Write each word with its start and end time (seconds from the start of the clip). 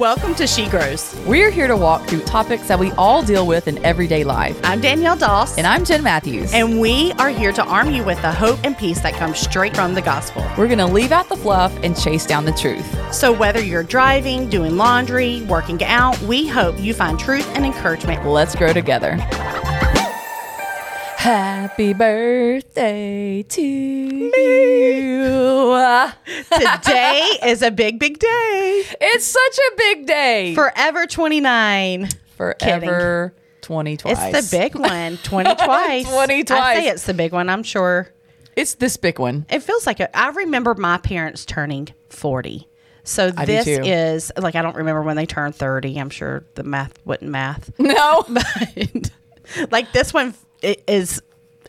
Welcome 0.00 0.34
to 0.36 0.46
She 0.46 0.66
Grows. 0.66 1.14
We're 1.26 1.50
here 1.50 1.66
to 1.66 1.76
walk 1.76 2.08
through 2.08 2.22
topics 2.22 2.68
that 2.68 2.78
we 2.78 2.90
all 2.92 3.22
deal 3.22 3.46
with 3.46 3.68
in 3.68 3.84
everyday 3.84 4.24
life. 4.24 4.58
I'm 4.64 4.80
Danielle 4.80 5.14
Doss. 5.14 5.58
And 5.58 5.66
I'm 5.66 5.84
Jen 5.84 6.02
Matthews. 6.02 6.54
And 6.54 6.80
we 6.80 7.12
are 7.18 7.28
here 7.28 7.52
to 7.52 7.62
arm 7.62 7.90
you 7.90 8.02
with 8.02 8.16
the 8.22 8.32
hope 8.32 8.58
and 8.64 8.74
peace 8.78 9.00
that 9.00 9.12
comes 9.12 9.38
straight 9.38 9.76
from 9.76 9.92
the 9.92 10.00
gospel. 10.00 10.40
We're 10.56 10.68
going 10.68 10.78
to 10.78 10.86
leave 10.86 11.12
out 11.12 11.28
the 11.28 11.36
fluff 11.36 11.78
and 11.82 11.94
chase 11.94 12.24
down 12.24 12.46
the 12.46 12.52
truth. 12.52 13.14
So, 13.14 13.30
whether 13.30 13.60
you're 13.60 13.82
driving, 13.82 14.48
doing 14.48 14.78
laundry, 14.78 15.42
working 15.42 15.84
out, 15.84 16.18
we 16.22 16.48
hope 16.48 16.80
you 16.80 16.94
find 16.94 17.20
truth 17.20 17.46
and 17.54 17.66
encouragement. 17.66 18.24
Let's 18.24 18.54
grow 18.54 18.72
together. 18.72 19.18
Happy 21.20 21.92
birthday 21.92 23.42
to 23.42 23.60
you. 23.60 24.30
Today 26.50 27.38
is 27.44 27.60
a 27.60 27.70
big, 27.70 27.98
big 27.98 28.18
day. 28.18 28.84
It's 29.02 29.26
such 29.26 29.58
a 29.58 29.76
big 29.76 30.06
day. 30.06 30.54
Forever 30.54 31.06
29. 31.06 32.08
Forever 32.38 33.34
20 33.60 33.96
twice. 33.98 34.34
It's 34.34 34.50
the 34.50 34.56
big 34.58 34.74
one. 34.74 35.18
20 35.18 35.54
twice. 35.62 36.08
20 36.08 36.44
twice. 36.44 36.58
I 36.58 36.74
say 36.76 36.88
it's 36.88 37.04
the 37.04 37.12
big 37.12 37.32
one. 37.32 37.50
I'm 37.50 37.64
sure. 37.64 38.08
It's 38.56 38.76
this 38.76 38.96
big 38.96 39.18
one. 39.18 39.44
It 39.50 39.62
feels 39.62 39.86
like 39.86 40.00
a, 40.00 40.16
I 40.16 40.30
remember 40.30 40.74
my 40.74 40.96
parents 40.96 41.44
turning 41.44 41.88
40. 42.08 42.66
So 43.04 43.30
I 43.36 43.44
this 43.44 43.66
is 43.66 44.32
like 44.38 44.54
I 44.54 44.62
don't 44.62 44.76
remember 44.76 45.02
when 45.02 45.16
they 45.16 45.26
turned 45.26 45.54
30. 45.54 46.00
I'm 46.00 46.08
sure 46.08 46.46
the 46.54 46.62
math 46.62 46.94
wouldn't 47.04 47.30
math. 47.30 47.78
No. 47.78 48.24
But 49.58 49.72
like 49.72 49.92
this 49.92 50.14
one 50.14 50.32
it 50.62 50.82
is 50.88 51.20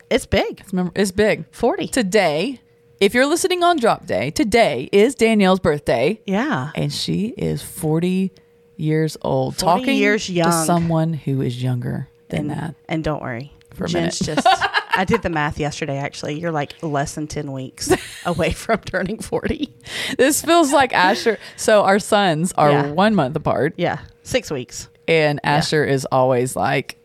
it's 0.09 0.26
big. 0.26 0.62
It's 0.95 1.12
big. 1.12 1.45
40. 1.52 1.88
Today, 1.88 2.59
if 3.00 3.14
you're 3.14 3.26
listening 3.26 3.64
on 3.64 3.77
drop 3.77 4.05
day, 4.05 4.30
today 4.31 4.90
is 4.91 5.16
Danielle's 5.16 5.59
birthday. 5.62 6.20
Yeah. 6.26 6.72
and 6.76 6.91
she 6.91 7.27
is 7.38 7.62
40 7.62 8.31
years 8.77 9.16
old 9.22 9.55
40 9.58 9.66
talking 9.66 9.97
years 9.97 10.30
young. 10.30 10.52
to 10.52 10.66
someone 10.66 11.14
who 11.14 11.42
is 11.42 11.62
younger 11.62 12.08
than 12.30 12.47
that 12.47 12.75
And 12.89 13.03
don't 13.03 13.22
worry. 13.22 13.53
For 13.73 13.86
a 13.86 13.88
Jen's 13.88 14.17
just 14.19 14.45
I 14.95 15.06
did 15.06 15.22
the 15.22 15.30
math 15.30 15.59
yesterday 15.59 15.97
actually. 15.97 16.39
You're 16.39 16.52
like 16.52 16.73
less 16.81 17.16
than 17.16 17.28
10 17.28 17.52
weeks 17.53 17.89
away 18.25 18.52
from 18.52 18.80
turning 18.80 19.19
40. 19.19 19.73
this 20.17 20.42
feels 20.42 20.73
like 20.73 20.94
asher 20.94 21.38
so 21.58 21.84
our 21.84 22.00
sons 22.00 22.53
are 22.58 22.72
Yeah. 22.72 22.92
one 22.92 23.14
month 23.16 23.36
apart 23.36 23.75
Yeah. 23.78 24.00
6 24.23 24.50
weeks. 24.52 24.89
and 25.08 25.39
asher 25.44 25.86
is 25.86 26.06
always 26.12 26.56
like 26.56 26.97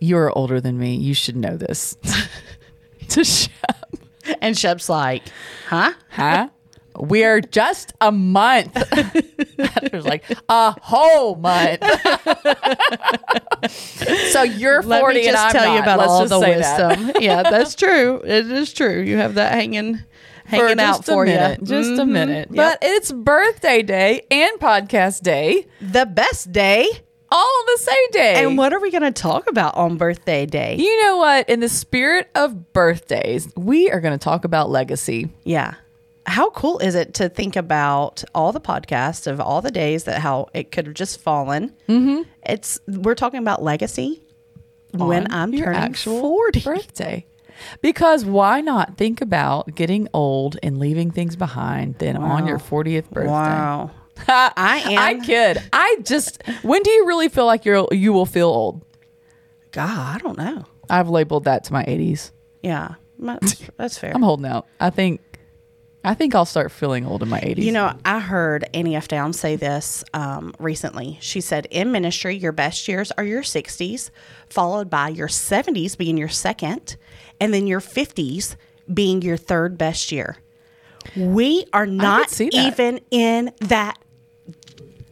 you're 0.00 0.36
older 0.36 0.60
than 0.60 0.78
me 0.78 0.94
you 0.94 1.14
should 1.14 1.36
know 1.36 1.56
this 1.56 1.96
to 3.08 3.24
shep 3.24 3.50
And 4.40 4.58
Shep's 4.58 4.88
like, 4.88 5.22
"Huh? 5.68 5.92
huh 6.10 6.48
we 6.98 7.24
are 7.24 7.42
just 7.42 7.92
a 8.00 8.10
month 8.10 8.74
asher's 9.58 10.06
like 10.06 10.24
a 10.48 10.74
whole 10.80 11.34
month 11.36 11.82
so 14.30 14.42
you're 14.42 14.82
40 14.82 14.88
Let 14.88 15.14
me 15.14 15.24
just 15.24 15.28
and 15.28 15.36
i'm 15.36 15.52
tell 15.52 15.74
you 15.74 15.80
about 15.82 15.98
Let's 15.98 16.10
all 16.10 16.26
the 16.26 16.40
say 16.40 16.58
that. 16.58 16.98
wisdom. 16.98 17.22
yeah, 17.22 17.42
that's 17.42 17.74
true. 17.74 18.22
It 18.24 18.50
is 18.50 18.72
true. 18.72 19.00
You 19.02 19.18
have 19.18 19.34
that 19.34 19.52
hanging 19.52 20.00
hanging 20.46 20.80
out 20.80 20.96
just 20.98 21.08
a 21.08 21.12
for 21.12 21.24
minute, 21.26 21.60
you. 21.60 21.66
Just 21.66 21.90
a 22.00 22.04
Mhm. 22.04 22.08
minute. 22.08 22.48
Yep. 22.52 22.56
But 22.56 22.78
it's 22.82 23.12
birthday 23.12 23.82
day 23.82 24.22
and 24.30 24.58
podcast 24.58 25.22
day 25.22 25.66
the 25.80 26.06
best 26.06 26.52
day. 26.52 26.88
All 27.30 27.38
on 27.46 27.66
the 27.74 27.78
same 27.82 28.10
day. 28.12 28.44
And 28.44 28.56
what 28.58 28.72
are 28.72 28.80
we 28.80 28.90
going 28.90 29.02
to 29.02 29.12
talk 29.12 29.48
about 29.48 29.76
on 29.76 29.96
birthday 29.96 30.46
day? 30.46 30.76
you 30.76 31.02
know 31.02 31.16
what? 31.16 31.48
In 31.48 31.60
the 31.60 31.68
spirit 31.68 32.28
of 32.34 32.72
birthdays, 32.72 33.48
we 33.56 33.90
are 33.90 34.00
going 34.00 34.16
to 34.16 34.22
talk 34.22 34.44
about 34.44 34.70
legacy. 34.70 35.30
Yeah. 35.44 35.74
How 36.26 36.50
cool 36.50 36.78
is 36.78 36.94
it 36.96 37.14
to 37.14 37.28
think 37.28 37.54
about 37.54 38.24
all 38.34 38.50
the 38.52 38.60
podcasts 38.60 39.26
of 39.26 39.40
all 39.40 39.62
the 39.62 39.70
days 39.70 40.04
that 40.04 40.20
how 40.20 40.48
it 40.54 40.72
could 40.72 40.86
have 40.86 40.94
just 40.94 41.20
fallen? 41.20 41.72
Mm-hmm. 41.88 42.22
It's 42.44 42.80
we're 42.88 43.14
talking 43.14 43.38
about 43.38 43.62
legacy 43.62 44.22
when 44.92 45.30
I'm 45.32 45.52
turning 45.52 45.78
actual 45.78 46.20
forty. 46.20 46.60
birthday. 46.60 47.26
Because 47.80 48.24
why 48.24 48.60
not 48.60 48.96
think 48.96 49.20
about 49.20 49.74
getting 49.74 50.08
old 50.12 50.58
and 50.62 50.78
leaving 50.78 51.10
things 51.10 51.36
behind 51.36 51.94
then 51.98 52.16
on 52.16 52.46
your 52.46 52.58
40th 52.58 53.08
birthday? 53.10 53.30
Wow. 53.30 53.90
I 54.28 54.82
am. 54.92 54.98
I 54.98 55.24
kid. 55.24 55.62
I 55.72 55.98
just 56.02 56.42
when 56.62 56.82
do 56.82 56.90
you 56.90 57.06
really 57.06 57.28
feel 57.28 57.46
like 57.46 57.64
you're 57.64 57.86
you 57.92 58.12
will 58.12 58.26
feel 58.26 58.48
old? 58.48 58.84
God, 59.72 60.16
I 60.16 60.18
don't 60.18 60.38
know. 60.38 60.64
I've 60.88 61.08
labeled 61.08 61.44
that 61.44 61.64
to 61.64 61.72
my 61.72 61.84
80s. 61.84 62.30
Yeah, 62.62 62.94
that's, 63.18 63.62
that's 63.76 63.98
fair. 63.98 64.12
I'm 64.14 64.22
holding 64.22 64.46
out. 64.46 64.66
I 64.80 64.90
think 64.90 65.20
I 66.06 66.14
think 66.14 66.36
I'll 66.36 66.44
start 66.44 66.70
feeling 66.70 67.04
old 67.04 67.24
in 67.24 67.28
my 67.28 67.40
80s. 67.40 67.64
You 67.64 67.72
know, 67.72 67.92
I 68.04 68.20
heard 68.20 68.64
Annie 68.72 68.94
F. 68.94 69.08
Downs 69.08 69.40
say 69.40 69.56
this 69.56 70.04
um, 70.14 70.54
recently. 70.60 71.18
She 71.20 71.40
said, 71.40 71.66
In 71.72 71.90
ministry, 71.90 72.36
your 72.36 72.52
best 72.52 72.86
years 72.86 73.10
are 73.18 73.24
your 73.24 73.42
60s, 73.42 74.10
followed 74.48 74.88
by 74.88 75.08
your 75.08 75.26
70s 75.26 75.98
being 75.98 76.16
your 76.16 76.28
second, 76.28 76.96
and 77.40 77.52
then 77.52 77.66
your 77.66 77.80
50s 77.80 78.54
being 78.92 79.20
your 79.20 79.36
third 79.36 79.76
best 79.76 80.12
year. 80.12 80.36
We 81.16 81.66
are 81.72 81.86
not 81.86 82.40
even 82.40 83.00
in 83.10 83.52
that 83.62 83.98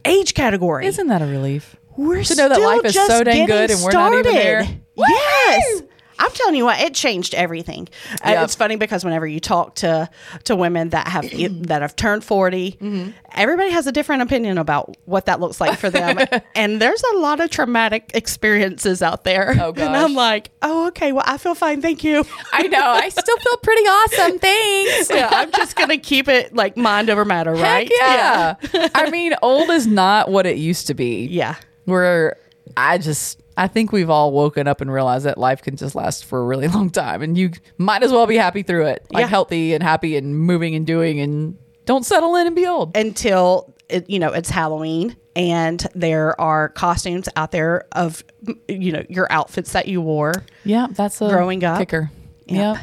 age 0.05 0.33
category. 0.33 0.85
Isn't 0.85 1.07
that 1.07 1.21
a 1.21 1.25
relief? 1.25 1.75
we're 1.97 2.23
to 2.23 2.35
know 2.35 2.49
that 2.49 2.59
life 2.59 2.83
is 2.83 2.93
so 2.93 3.23
dang 3.23 3.47
good 3.47 3.71
and 3.71 3.81
we're 3.81 3.91
not 3.91 4.13
even 4.13 4.33
there? 4.33 4.63
started. 4.63 4.81
Yes. 4.97 5.81
I'm 6.19 6.31
telling 6.31 6.55
you 6.55 6.65
what, 6.65 6.79
it 6.79 6.93
changed 6.93 7.33
everything. 7.35 7.87
Uh, 8.25 8.29
Yep. 8.31 8.43
it's 8.45 8.55
funny 8.55 8.75
because 8.75 9.03
whenever 9.03 9.25
you 9.27 9.39
talk 9.39 9.75
to 9.75 10.09
to 10.45 10.55
women 10.55 10.89
that 10.89 11.07
have 11.07 11.23
that 11.67 11.81
have 11.81 11.95
turned 11.95 12.23
40, 12.23 12.71
Mm-hmm. 12.81 13.09
everybody 13.33 13.69
has 13.71 13.87
a 13.87 13.91
different 13.91 14.21
opinion 14.21 14.57
about 14.57 14.95
what 15.05 15.25
that 15.27 15.39
looks 15.39 15.59
like 15.61 15.77
for 15.79 15.89
them. 15.89 16.17
and 16.55 16.81
there's 16.81 17.03
a 17.13 17.17
lot 17.17 17.39
of 17.39 17.49
traumatic 17.49 18.11
experiences 18.13 19.01
out 19.01 19.23
there. 19.23 19.55
Oh, 19.59 19.69
And 19.75 19.95
I'm 19.95 20.13
like, 20.13 20.51
"Oh, 20.61 20.87
okay. 20.87 21.11
Well, 21.11 21.23
I 21.27 21.37
feel 21.37 21.55
fine. 21.55 21.81
Thank 21.81 22.03
you." 22.03 22.23
I 22.53 22.63
know. 22.67 22.81
I 22.81 23.09
still 23.09 23.37
feel 23.37 23.57
pretty 23.57 23.81
awesome. 23.87 24.39
Thanks. 24.39 25.09
yeah, 25.09 25.29
I'm 25.31 25.51
just 25.51 25.75
going 25.75 25.89
to 25.89 25.97
keep 25.97 26.27
it 26.27 26.55
like 26.55 26.75
mind 26.77 27.09
over 27.09 27.25
matter, 27.25 27.51
right? 27.53 27.91
Heck 27.99 28.55
yeah. 28.73 28.89
I 28.95 29.09
mean, 29.09 29.33
old 29.41 29.69
is 29.69 29.85
not 29.87 30.29
what 30.31 30.45
it 30.45 30.57
used 30.57 30.87
to 30.87 30.93
be. 30.93 31.25
Yeah. 31.27 31.55
Where 31.85 32.37
I 32.77 32.97
just, 32.97 33.41
I 33.57 33.67
think 33.67 33.91
we've 33.91 34.09
all 34.09 34.31
woken 34.31 34.67
up 34.67 34.81
and 34.81 34.91
realized 34.91 35.25
that 35.25 35.37
life 35.37 35.61
can 35.61 35.75
just 35.77 35.95
last 35.95 36.25
for 36.25 36.39
a 36.41 36.43
really 36.45 36.67
long 36.77 36.89
time 36.89 37.21
and 37.21 37.37
you 37.37 37.51
might 37.77 38.03
as 38.03 38.11
well 38.11 38.27
be 38.27 38.35
happy 38.37 38.63
through 38.63 38.87
it. 38.87 39.05
Like 39.11 39.21
Yeah. 39.21 39.27
healthy 39.27 39.73
and 39.73 39.81
happy 39.83 40.17
and 40.17 40.37
moving 40.37 40.75
and 40.75 40.85
doing 40.85 41.19
and 41.19 41.57
don't 41.85 42.05
settle 42.05 42.35
in 42.35 42.47
and 42.47 42.55
be 42.55 42.65
old. 42.67 42.95
until 42.97 43.73
it, 43.87 44.09
you 44.09 44.17
know 44.19 44.31
it's 44.33 44.49
Halloween 44.49 45.15
and 45.35 45.85
there 45.93 46.39
are 46.41 46.69
costumes 46.69 47.29
out 47.35 47.51
there 47.51 47.85
of 47.91 48.23
you 48.67 48.91
know 48.91 49.03
your 49.09 49.27
outfits 49.31 49.73
that 49.73 49.87
you 49.87 50.01
wore. 50.01 50.33
Yeah, 50.63 50.87
that's 50.91 51.21
a 51.21 51.29
Growing 51.29 51.63
up. 51.63 51.77
kicker. 51.79 52.09
Yep. 52.47 52.57
Yeah. 52.57 52.81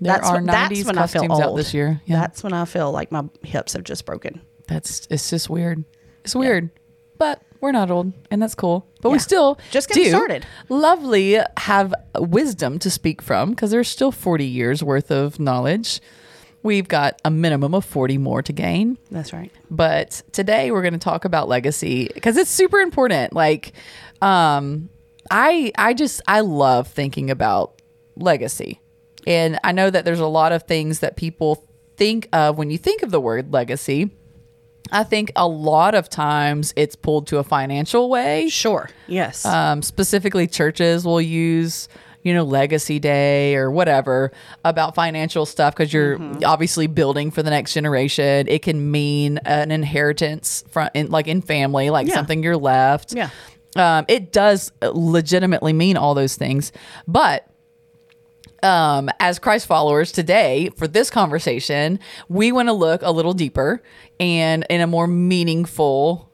There 0.00 0.12
That's 0.14 0.28
are 0.28 0.34
when- 0.34 0.46
that's 0.46 0.72
90s 0.72 0.86
when 0.86 0.98
I 0.98 1.06
feel 1.08 1.22
costumes 1.22 1.40
out 1.40 1.56
this 1.56 1.74
year. 1.74 2.00
Yeah. 2.06 2.20
That's 2.20 2.44
when 2.44 2.52
I 2.52 2.66
feel 2.66 2.92
like 2.92 3.10
my 3.10 3.24
hips 3.42 3.72
have 3.72 3.82
just 3.84 4.04
broken. 4.06 4.40
That's 4.68 5.08
it's 5.10 5.28
just 5.30 5.50
weird. 5.50 5.82
It's 6.24 6.36
weird, 6.36 6.70
but 7.16 7.42
we're 7.60 7.72
not 7.72 7.90
old, 7.90 8.12
and 8.30 8.40
that's 8.40 8.54
cool. 8.54 8.86
But 9.00 9.10
we 9.10 9.18
still 9.18 9.58
Just 9.70 9.88
getting 9.88 10.04
do 10.04 10.10
started. 10.10 10.46
Lovely 10.68 11.38
have 11.56 11.94
wisdom 12.16 12.78
to 12.80 12.90
speak 12.90 13.22
from 13.22 13.50
because 13.50 13.70
there's 13.70 13.88
still 13.88 14.12
40 14.12 14.44
years 14.44 14.82
worth 14.82 15.10
of 15.10 15.38
knowledge. 15.40 16.00
We've 16.62 16.88
got 16.88 17.20
a 17.24 17.30
minimum 17.30 17.74
of 17.74 17.84
40 17.84 18.18
more 18.18 18.42
to 18.42 18.52
gain. 18.52 18.98
That's 19.10 19.32
right. 19.32 19.52
But 19.70 20.22
today 20.32 20.70
we're 20.70 20.82
going 20.82 20.92
to 20.92 20.98
talk 20.98 21.24
about 21.24 21.48
legacy 21.48 22.10
because 22.12 22.36
it's 22.36 22.50
super 22.50 22.78
important. 22.78 23.32
Like, 23.32 23.72
um, 24.20 24.88
I 25.30 25.72
I 25.76 25.94
just 25.94 26.20
I 26.26 26.40
love 26.40 26.88
thinking 26.88 27.30
about 27.30 27.80
legacy, 28.16 28.80
and 29.26 29.58
I 29.62 29.72
know 29.72 29.88
that 29.90 30.04
there's 30.04 30.20
a 30.20 30.26
lot 30.26 30.52
of 30.52 30.64
things 30.64 31.00
that 31.00 31.16
people 31.16 31.64
think 31.96 32.28
of 32.32 32.56
when 32.56 32.70
you 32.70 32.78
think 32.78 33.02
of 33.02 33.10
the 33.10 33.20
word 33.20 33.52
legacy. 33.52 34.10
I 34.92 35.04
think 35.04 35.32
a 35.36 35.46
lot 35.48 35.94
of 35.94 36.08
times 36.08 36.72
it's 36.76 36.96
pulled 36.96 37.26
to 37.28 37.38
a 37.38 37.44
financial 37.44 38.08
way. 38.10 38.48
Sure. 38.48 38.88
Yes. 39.06 39.44
Um, 39.44 39.82
specifically, 39.82 40.46
churches 40.46 41.04
will 41.04 41.20
use, 41.20 41.88
you 42.22 42.34
know, 42.34 42.44
Legacy 42.44 42.98
Day 42.98 43.54
or 43.56 43.70
whatever 43.70 44.32
about 44.64 44.94
financial 44.94 45.46
stuff 45.46 45.74
because 45.74 45.92
you're 45.92 46.18
Mm-hmm. 46.18 46.44
obviously 46.44 46.86
building 46.86 47.30
for 47.30 47.42
the 47.42 47.50
next 47.50 47.74
generation. 47.74 48.48
It 48.48 48.62
can 48.62 48.90
mean 48.90 49.38
an 49.44 49.70
inheritance 49.70 50.64
from, 50.70 50.88
in, 50.94 51.10
like 51.10 51.28
in 51.28 51.42
family, 51.42 51.90
like 51.90 52.06
Yeah. 52.08 52.14
something 52.14 52.42
you're 52.42 52.56
left. 52.56 53.12
Yeah. 53.14 53.30
Um, 53.76 54.04
it 54.08 54.32
does 54.32 54.72
legitimately 54.82 55.72
mean 55.72 55.96
all 55.96 56.14
those 56.14 56.36
things, 56.36 56.72
but 57.06 57.46
um, 58.62 59.10
as 59.20 59.38
Christ 59.38 59.66
followers 59.66 60.12
today 60.12 60.70
for 60.76 60.88
this 60.88 61.10
conversation, 61.10 62.00
we 62.28 62.52
want 62.52 62.68
to 62.68 62.72
look 62.72 63.02
a 63.02 63.10
little 63.10 63.32
deeper 63.34 63.82
and 64.18 64.66
in 64.68 64.80
a 64.80 64.86
more 64.86 65.06
meaningful 65.06 66.32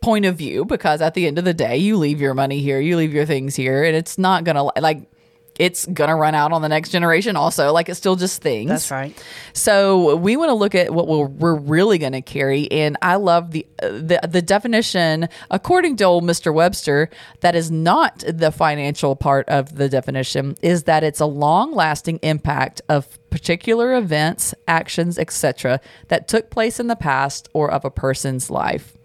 point 0.00 0.24
of 0.24 0.36
view 0.36 0.64
because 0.64 1.00
at 1.00 1.14
the 1.14 1.26
end 1.26 1.38
of 1.38 1.44
the 1.44 1.54
day, 1.54 1.76
you 1.76 1.96
leave 1.96 2.20
your 2.20 2.34
money 2.34 2.60
here, 2.60 2.80
you 2.80 2.96
leave 2.96 3.12
your 3.12 3.26
things 3.26 3.56
here, 3.56 3.84
and 3.84 3.96
it's 3.96 4.18
not 4.18 4.44
gonna 4.44 4.64
like 4.80 5.10
it's 5.58 5.86
gonna 5.86 6.14
run 6.16 6.34
out 6.34 6.52
on 6.52 6.62
the 6.62 6.68
next 6.68 6.90
generation 6.90 7.36
also 7.36 7.72
like 7.72 7.88
it's 7.88 7.98
still 7.98 8.16
just 8.16 8.40
things 8.40 8.68
That's 8.68 8.90
right. 8.90 9.24
so 9.52 10.16
we 10.16 10.36
want 10.36 10.50
to 10.50 10.54
look 10.54 10.74
at 10.74 10.92
what 10.92 11.06
we're, 11.08 11.26
we're 11.26 11.54
really 11.56 11.98
going 11.98 12.12
to 12.12 12.22
carry 12.22 12.70
and 12.70 12.96
i 13.02 13.16
love 13.16 13.50
the, 13.50 13.66
uh, 13.82 13.88
the 13.88 14.20
the 14.28 14.42
definition 14.42 15.28
according 15.50 15.96
to 15.96 16.04
old 16.04 16.24
mr 16.24 16.52
webster 16.54 17.10
that 17.40 17.54
is 17.54 17.70
not 17.70 18.22
the 18.28 18.50
financial 18.52 19.16
part 19.16 19.48
of 19.48 19.76
the 19.76 19.88
definition 19.88 20.56
is 20.62 20.84
that 20.84 21.02
it's 21.04 21.20
a 21.20 21.26
long 21.26 21.72
lasting 21.74 22.18
impact 22.22 22.80
of 22.88 23.18
particular 23.30 23.94
events 23.96 24.54
actions 24.66 25.18
etc 25.18 25.80
that 26.08 26.28
took 26.28 26.50
place 26.50 26.78
in 26.80 26.86
the 26.86 26.96
past 26.96 27.48
or 27.52 27.70
of 27.70 27.84
a 27.84 27.90
person's 27.90 28.50
life 28.50 28.96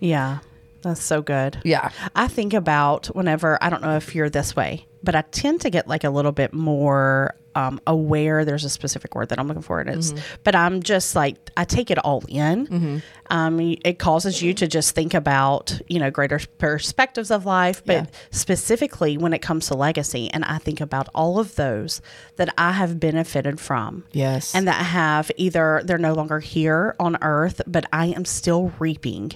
Yeah. 0.00 0.38
That's 0.82 1.02
so 1.02 1.22
good. 1.22 1.58
yeah 1.64 1.90
I 2.14 2.28
think 2.28 2.54
about 2.54 3.06
whenever 3.08 3.58
I 3.60 3.68
don't 3.68 3.82
know 3.82 3.96
if 3.96 4.14
you're 4.14 4.30
this 4.30 4.54
way, 4.54 4.86
but 5.02 5.14
I 5.14 5.22
tend 5.22 5.60
to 5.62 5.70
get 5.70 5.86
like 5.88 6.04
a 6.04 6.10
little 6.10 6.32
bit 6.32 6.52
more 6.52 7.34
um, 7.54 7.80
aware. 7.88 8.44
There's 8.44 8.64
a 8.64 8.70
specific 8.70 9.14
word 9.16 9.30
that 9.30 9.38
I'm 9.40 9.48
looking 9.48 9.62
for, 9.62 9.80
and 9.80 9.90
it's. 9.90 10.12
But 10.44 10.54
I'm 10.54 10.80
just 10.82 11.16
like 11.16 11.36
I 11.56 11.64
take 11.64 11.90
it 11.90 11.98
all 11.98 12.22
in. 12.28 13.02
Um, 13.30 13.58
it 13.60 13.98
causes 13.98 14.42
you 14.42 14.54
to 14.54 14.66
just 14.68 14.94
think 14.94 15.12
about 15.14 15.80
you 15.88 15.98
know 15.98 16.10
greater 16.10 16.38
perspectives 16.58 17.30
of 17.32 17.46
life, 17.46 17.82
but 17.84 17.92
Yeah. 17.94 18.06
specifically 18.30 19.18
when 19.18 19.32
it 19.32 19.40
comes 19.40 19.66
to 19.68 19.74
legacy, 19.74 20.30
and 20.32 20.44
I 20.44 20.58
think 20.58 20.80
about 20.80 21.08
all 21.14 21.38
of 21.38 21.56
those 21.56 22.00
that 22.36 22.52
I 22.56 22.72
have 22.72 22.98
benefited 23.00 23.58
from. 23.60 24.04
yes 24.12 24.54
And 24.54 24.66
that 24.68 24.82
have 24.86 25.30
either 25.36 25.82
they're 25.84 25.98
no 25.98 26.14
longer 26.14 26.38
here 26.40 26.94
on 27.00 27.18
earth, 27.22 27.60
but 27.66 27.84
I 27.92 28.06
am 28.06 28.24
still 28.24 28.72
reaping 28.78 29.32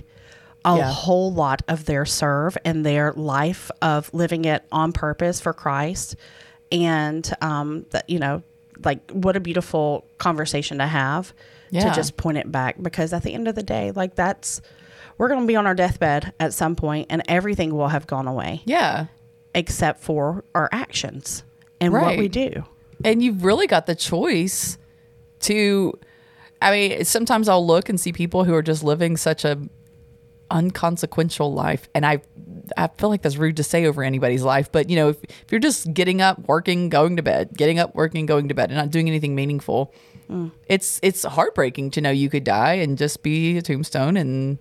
a 0.65 0.77
Yeah. 0.77 0.91
whole 0.93 1.33
lot 1.33 1.63
of 1.69 1.85
their 1.87 2.05
serve 2.07 2.57
and 2.65 2.85
their 2.87 3.13
life 3.15 3.71
of 3.81 4.13
living 4.15 4.45
it 4.45 4.65
on 4.71 4.93
purpose 4.93 5.41
for 5.41 5.53
Christ. 5.53 6.17
And 6.71 7.31
um 7.41 7.87
that 7.91 8.09
you 8.09 8.19
know, 8.19 8.43
like 8.85 9.11
what 9.11 9.37
a 9.37 9.41
beautiful 9.41 10.05
conversation 10.19 10.79
to 10.79 10.87
have 10.87 11.33
Yeah. 11.71 11.89
to 11.89 11.95
just 11.95 12.17
point 12.17 12.39
it 12.39 12.51
back 12.51 12.77
because 12.81 13.13
at 13.13 13.23
the 13.23 13.35
end 13.35 13.49
of 13.49 13.55
the 13.55 13.63
day, 13.63 13.91
like 13.93 14.15
that's 14.15 14.61
we're 15.19 15.29
going 15.29 15.41
to 15.43 15.47
be 15.47 15.57
on 15.57 15.67
our 15.67 15.75
deathbed 15.75 16.33
at 16.41 16.55
some 16.55 16.75
point 16.75 17.07
and 17.11 17.23
everything 17.29 17.75
will 17.77 17.89
have 17.89 18.07
gone 18.07 18.27
away 18.27 18.63
yeah 18.65 19.07
except 19.55 20.01
for 20.01 20.43
our 20.55 20.69
actions 20.73 21.45
and 21.81 21.93
what 21.93 22.17
we 22.17 22.27
do. 22.29 22.65
and 23.05 23.23
you've 23.23 23.45
really 23.45 23.67
got 23.67 23.85
the 23.87 23.95
choice 23.95 24.79
to 25.41 25.93
i 26.63 26.71
mean 26.71 27.05
sometimes 27.05 27.49
i'll 27.49 27.65
look 27.65 27.89
and 27.91 28.01
see 28.01 28.13
people 28.13 28.45
who 28.45 28.55
are 28.55 28.63
just 28.63 28.83
living 28.83 29.17
such 29.17 29.45
a 29.45 29.59
unconsequential 30.53 31.53
life 31.53 31.89
and 31.95 32.05
i 32.07 32.21
i 32.77 32.87
feel 32.99 33.09
like 33.09 33.23
that's 33.23 33.37
rude 33.37 33.57
to 33.57 33.63
say 33.65 33.87
over 33.87 34.03
anybody's 34.03 34.43
life 34.43 34.71
but 34.71 34.91
you 34.91 34.97
know 34.97 35.09
if, 35.09 35.23
if 35.25 35.45
you're 35.51 35.59
just 35.59 35.93
getting 35.95 36.21
up 36.21 36.39
working 36.47 36.89
going 36.89 37.17
to 37.17 37.23
bed 37.23 37.51
getting 37.57 37.79
up 37.79 37.95
working 37.95 38.27
going 38.27 38.49
to 38.49 38.55
bed 38.55 38.71
and 38.71 38.79
not 38.79 38.91
doing 38.91 39.09
anything 39.09 39.35
meaningful 39.35 39.93
mm. 40.31 40.51
it's 40.69 41.01
it's 41.03 41.25
heartbreaking 41.25 41.91
to 41.91 42.01
know 42.01 42.11
you 42.11 42.29
could 42.29 42.45
die 42.45 42.75
and 42.75 42.99
just 42.99 43.23
be 43.23 43.57
a 43.57 43.63
tombstone 43.63 44.17
and 44.17 44.59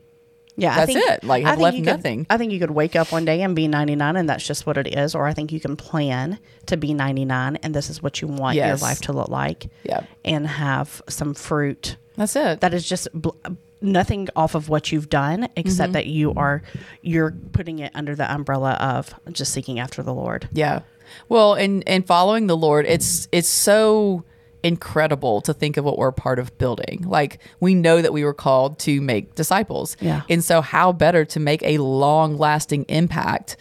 Yeah, 0.58 0.76
That's 0.76 0.96
it. 0.96 1.24
Like, 1.24 1.46
I 1.46 1.50
have 1.50 1.58
think 1.58 1.64
left 1.64 1.78
you 1.78 1.84
could- 1.84 1.96
nothing. 1.96 2.28
I 2.30 2.38
think 2.38 2.52
you 2.52 2.60
could 2.60 2.72
wake 2.72 2.96
up 2.96 3.12
one 3.12 3.24
day 3.24 3.42
and 3.42 3.56
be 3.56 3.68
99, 3.70 4.18
and 4.18 4.28
that's 4.30 4.46
just 4.46 4.66
what 4.68 4.78
it 4.78 4.86
is. 4.86 5.16
Or 5.16 5.26
I 5.26 5.34
think 5.34 5.52
you 5.52 5.62
can 5.62 5.78
plan 5.78 6.40
to 6.66 6.76
be 6.76 6.94
99, 6.94 7.56
and 7.64 7.74
this 7.74 7.90
is 7.90 8.04
what 8.04 8.22
you 8.22 8.28
want 8.28 8.58
your 8.58 8.76
life 8.76 9.00
to 9.08 9.14
look 9.14 9.30
like. 9.30 9.70
Yeah. 9.84 10.04
and 10.26 10.46
have 10.46 11.02
some 11.08 11.34
fruit 11.34 11.96
that's 12.18 12.36
it 12.36 12.60
that 12.60 12.74
is 12.74 12.88
just 12.88 13.08
bl- 13.14 13.32
nothing 13.82 14.28
off 14.36 14.54
of 14.56 14.70
what 14.70 14.92
you've 14.92 15.10
done, 15.10 15.48
except 15.56 15.88
Mm-hmm. 15.90 15.94
that 15.94 16.06
you 16.08 16.34
are 16.36 16.62
you're 17.02 17.32
putting 17.52 17.80
it 17.80 17.92
under 17.96 18.16
the 18.16 18.32
umbrella 18.32 18.74
of 18.74 19.14
just 19.32 19.52
seeking 19.54 19.80
after 19.80 20.04
the 20.04 20.14
Lord. 20.14 20.48
Yeah. 20.54 20.82
Well, 21.30 21.56
and 21.56 21.84
and 21.88 22.06
following 22.06 22.48
the 22.48 22.56
Lord, 22.58 22.86
it's 22.86 23.28
it's 23.32 23.48
so 23.50 24.24
incredible 24.64 25.42
to 25.42 25.54
think 25.56 25.76
of 25.78 25.84
what 25.84 25.98
we're 25.98 26.12
part 26.12 26.38
of 26.38 26.56
building. 26.60 27.04
Like 27.06 27.40
we 27.60 27.74
know 27.74 28.02
that 28.02 28.14
we 28.14 28.24
were 28.24 28.34
called 28.34 28.78
to 28.80 29.02
make 29.02 29.34
disciples. 29.36 29.98
Yeah. 30.00 30.22
And 30.30 30.44
so 30.44 30.62
how 30.62 30.92
better 30.92 31.26
to 31.26 31.40
make 31.40 31.64
a 31.64 31.80
long-lasting 31.80 32.84
impact? 32.88 33.58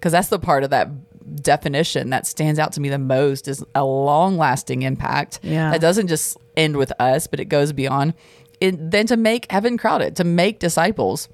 Cuz 0.00 0.10
that's 0.12 0.28
the 0.28 0.40
part 0.40 0.64
of 0.64 0.70
that 0.70 0.88
definition 1.36 2.10
that 2.10 2.26
stands 2.26 2.58
out 2.58 2.72
to 2.72 2.80
me 2.80 2.88
the 2.88 2.98
most 2.98 3.46
is 3.46 3.64
a 3.76 3.84
long-lasting 3.84 4.82
impact. 4.82 5.38
Yeah. 5.42 5.70
That 5.70 5.80
doesn't 5.80 6.08
just 6.08 6.36
end 6.56 6.76
with 6.76 6.92
us, 6.98 7.28
but 7.28 7.38
it 7.38 7.44
goes 7.46 7.72
beyond. 7.72 8.14
It, 8.62 8.92
then 8.92 9.08
to 9.08 9.16
make 9.16 9.50
heaven 9.50 9.76
crowded, 9.76 10.14
to 10.16 10.24
make 10.24 10.60
disciples. 10.60 11.28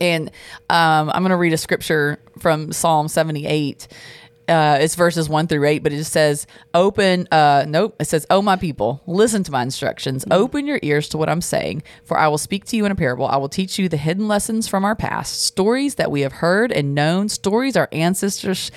And 0.00 0.28
um, 0.70 1.10
I'm 1.10 1.22
going 1.22 1.30
to 1.30 1.36
read 1.36 1.52
a 1.52 1.58
scripture 1.58 2.20
from 2.38 2.70
Psalm 2.70 3.08
78. 3.08 3.88
Uh, 4.46 4.78
it's 4.80 4.94
verses 4.94 5.28
one 5.28 5.48
through 5.48 5.64
eight, 5.66 5.82
but 5.82 5.92
it 5.92 5.96
just 5.96 6.12
says, 6.12 6.46
Open, 6.74 7.26
uh, 7.32 7.64
nope, 7.66 7.96
it 7.98 8.04
says, 8.04 8.24
Oh, 8.30 8.40
my 8.40 8.54
people, 8.54 9.02
listen 9.08 9.42
to 9.42 9.50
my 9.50 9.62
instructions. 9.62 10.24
Open 10.30 10.64
your 10.64 10.78
ears 10.82 11.08
to 11.08 11.18
what 11.18 11.28
I'm 11.28 11.40
saying, 11.40 11.82
for 12.04 12.16
I 12.16 12.28
will 12.28 12.38
speak 12.38 12.66
to 12.66 12.76
you 12.76 12.84
in 12.84 12.92
a 12.92 12.96
parable. 12.96 13.26
I 13.26 13.36
will 13.36 13.48
teach 13.48 13.76
you 13.76 13.88
the 13.88 13.96
hidden 13.96 14.28
lessons 14.28 14.68
from 14.68 14.84
our 14.84 14.94
past, 14.94 15.42
stories 15.42 15.96
that 15.96 16.12
we 16.12 16.20
have 16.20 16.34
heard 16.34 16.70
and 16.70 16.94
known, 16.94 17.28
stories 17.28 17.76
our 17.76 17.88
ancestors 17.90 18.70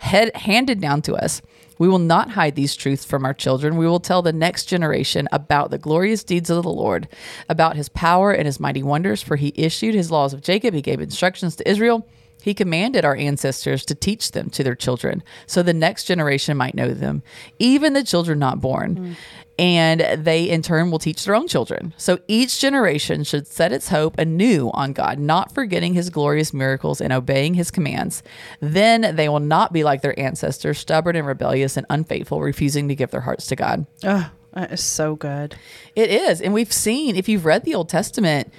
had 0.00 0.34
handed 0.34 0.80
down 0.80 1.02
to 1.02 1.14
us. 1.14 1.42
We 1.78 1.88
will 1.88 1.98
not 1.98 2.30
hide 2.30 2.54
these 2.54 2.76
truths 2.76 3.04
from 3.04 3.24
our 3.24 3.34
children. 3.34 3.76
We 3.76 3.86
will 3.86 4.00
tell 4.00 4.22
the 4.22 4.32
next 4.32 4.66
generation 4.66 5.28
about 5.32 5.70
the 5.70 5.78
glorious 5.78 6.24
deeds 6.24 6.50
of 6.50 6.62
the 6.62 6.70
Lord, 6.70 7.08
about 7.48 7.76
his 7.76 7.88
power 7.88 8.32
and 8.32 8.46
his 8.46 8.60
mighty 8.60 8.82
wonders, 8.82 9.22
for 9.22 9.36
he 9.36 9.52
issued 9.56 9.94
his 9.94 10.10
laws 10.10 10.32
of 10.32 10.42
Jacob. 10.42 10.74
He 10.74 10.82
gave 10.82 11.00
instructions 11.00 11.56
to 11.56 11.68
Israel. 11.68 12.06
He 12.42 12.54
commanded 12.54 13.04
our 13.04 13.16
ancestors 13.16 13.84
to 13.86 13.94
teach 13.94 14.32
them 14.32 14.50
to 14.50 14.62
their 14.62 14.74
children, 14.74 15.22
so 15.46 15.62
the 15.62 15.74
next 15.74 16.04
generation 16.04 16.56
might 16.56 16.74
know 16.74 16.94
them, 16.94 17.22
even 17.58 17.92
the 17.92 18.04
children 18.04 18.38
not 18.38 18.60
born. 18.60 18.96
Mm. 18.96 19.16
And 19.60 20.24
they 20.24 20.44
in 20.44 20.62
turn 20.62 20.92
will 20.92 21.00
teach 21.00 21.24
their 21.24 21.34
own 21.34 21.48
children. 21.48 21.92
So 21.96 22.20
each 22.28 22.60
generation 22.60 23.24
should 23.24 23.48
set 23.48 23.72
its 23.72 23.88
hope 23.88 24.16
anew 24.16 24.70
on 24.72 24.92
God, 24.92 25.18
not 25.18 25.52
forgetting 25.52 25.94
his 25.94 26.10
glorious 26.10 26.54
miracles 26.54 27.00
and 27.00 27.12
obeying 27.12 27.54
his 27.54 27.72
commands. 27.72 28.22
Then 28.60 29.16
they 29.16 29.28
will 29.28 29.40
not 29.40 29.72
be 29.72 29.82
like 29.82 30.00
their 30.00 30.16
ancestors, 30.16 30.78
stubborn 30.78 31.16
and 31.16 31.26
rebellious 31.26 31.76
and 31.76 31.86
unfaithful, 31.90 32.40
refusing 32.40 32.86
to 32.86 32.94
give 32.94 33.10
their 33.10 33.22
hearts 33.22 33.48
to 33.48 33.56
God. 33.56 33.84
Ugh, 34.04 34.26
that 34.52 34.70
is 34.70 34.80
so 34.80 35.16
good. 35.16 35.56
It 35.96 36.08
is. 36.08 36.40
And 36.40 36.54
we've 36.54 36.72
seen, 36.72 37.16
if 37.16 37.28
you've 37.28 37.44
read 37.44 37.64
the 37.64 37.74
Old 37.74 37.88
Testament, 37.88 38.52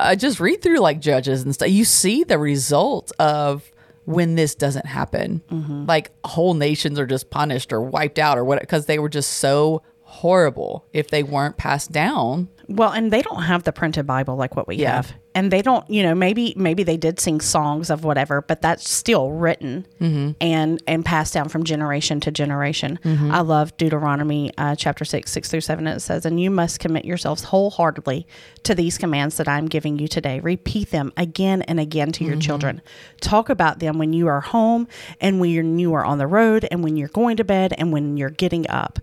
uh, 0.00 0.16
just 0.16 0.40
read 0.40 0.62
through 0.62 0.78
like 0.78 1.00
Judges 1.00 1.42
and 1.42 1.54
stuff, 1.54 1.68
you 1.70 1.84
see 1.84 2.24
the 2.24 2.38
result 2.38 3.12
of 3.18 3.70
when 4.04 4.34
this 4.34 4.54
doesn't 4.54 4.86
happen. 4.86 5.42
Like 5.86 6.10
whole 6.24 6.54
nations 6.54 6.98
are 6.98 7.06
just 7.06 7.30
punished 7.30 7.72
or 7.72 7.80
wiped 7.80 8.18
out 8.18 8.38
or 8.38 8.44
what, 8.44 8.60
because 8.60 8.86
they 8.86 8.98
were 8.98 9.08
just 9.08 9.34
so 9.34 9.82
horrible 10.20 10.84
if 10.92 11.08
they 11.08 11.22
weren't 11.22 11.56
passed 11.56 11.90
down. 11.90 12.46
Well, 12.68 12.90
and 12.90 13.10
they 13.10 13.22
don't 13.22 13.42
have 13.42 13.64
the 13.64 13.72
printed 13.72 14.06
Bible 14.06 14.36
like 14.36 14.54
what 14.54 14.68
we 14.68 14.76
Yeah. 14.76 14.96
have. 14.96 15.14
And 15.34 15.50
they 15.50 15.62
don't, 15.62 15.88
you 15.88 16.02
know, 16.02 16.14
maybe 16.14 16.52
maybe 16.56 16.82
they 16.82 16.96
did 16.96 17.18
sing 17.20 17.40
songs 17.40 17.88
of 17.88 18.04
whatever, 18.04 18.42
but 18.42 18.60
that's 18.60 18.88
still 18.88 19.30
written 19.30 19.86
mm-hmm. 20.00 20.32
and 20.40 20.82
and 20.86 21.04
passed 21.04 21.32
down 21.32 21.48
from 21.48 21.64
generation 21.64 22.20
to 22.20 22.30
generation. 22.30 22.98
Mm-hmm. 23.02 23.30
I 23.30 23.40
love 23.40 23.74
Deuteronomy 23.76 24.52
uh, 24.58 24.74
chapter 24.74 25.04
six, 25.04 25.32
six 25.32 25.48
through 25.48 25.62
seven. 25.62 25.86
It 25.86 26.00
says, 26.00 26.26
"And 26.26 26.38
you 26.40 26.50
must 26.50 26.80
commit 26.80 27.04
yourselves 27.04 27.44
wholeheartedly 27.44 28.26
to 28.64 28.74
these 28.74 28.98
commands 28.98 29.36
that 29.38 29.48
I'm 29.48 29.66
giving 29.66 29.98
you 29.98 30.06
today. 30.08 30.40
Repeat 30.40 30.90
them 30.90 31.12
again 31.16 31.62
and 31.62 31.80
again 31.80 32.12
to 32.12 32.24
your 32.24 32.34
mm-hmm. 32.34 32.40
children. 32.40 32.82
Talk 33.20 33.48
about 33.48 33.78
them 33.78 33.98
when 33.98 34.12
you 34.12 34.26
are 34.26 34.40
home 34.42 34.86
and 35.20 35.40
when 35.40 35.78
you 35.78 35.94
are 35.94 36.04
on 36.04 36.18
the 36.18 36.26
road 36.26 36.66
and 36.70 36.84
when 36.84 36.96
you're 36.96 37.08
going 37.08 37.36
to 37.38 37.44
bed 37.44 37.72
and 37.78 37.90
when 37.90 38.16
you're 38.16 38.30
getting 38.30 38.68
up." 38.68 38.98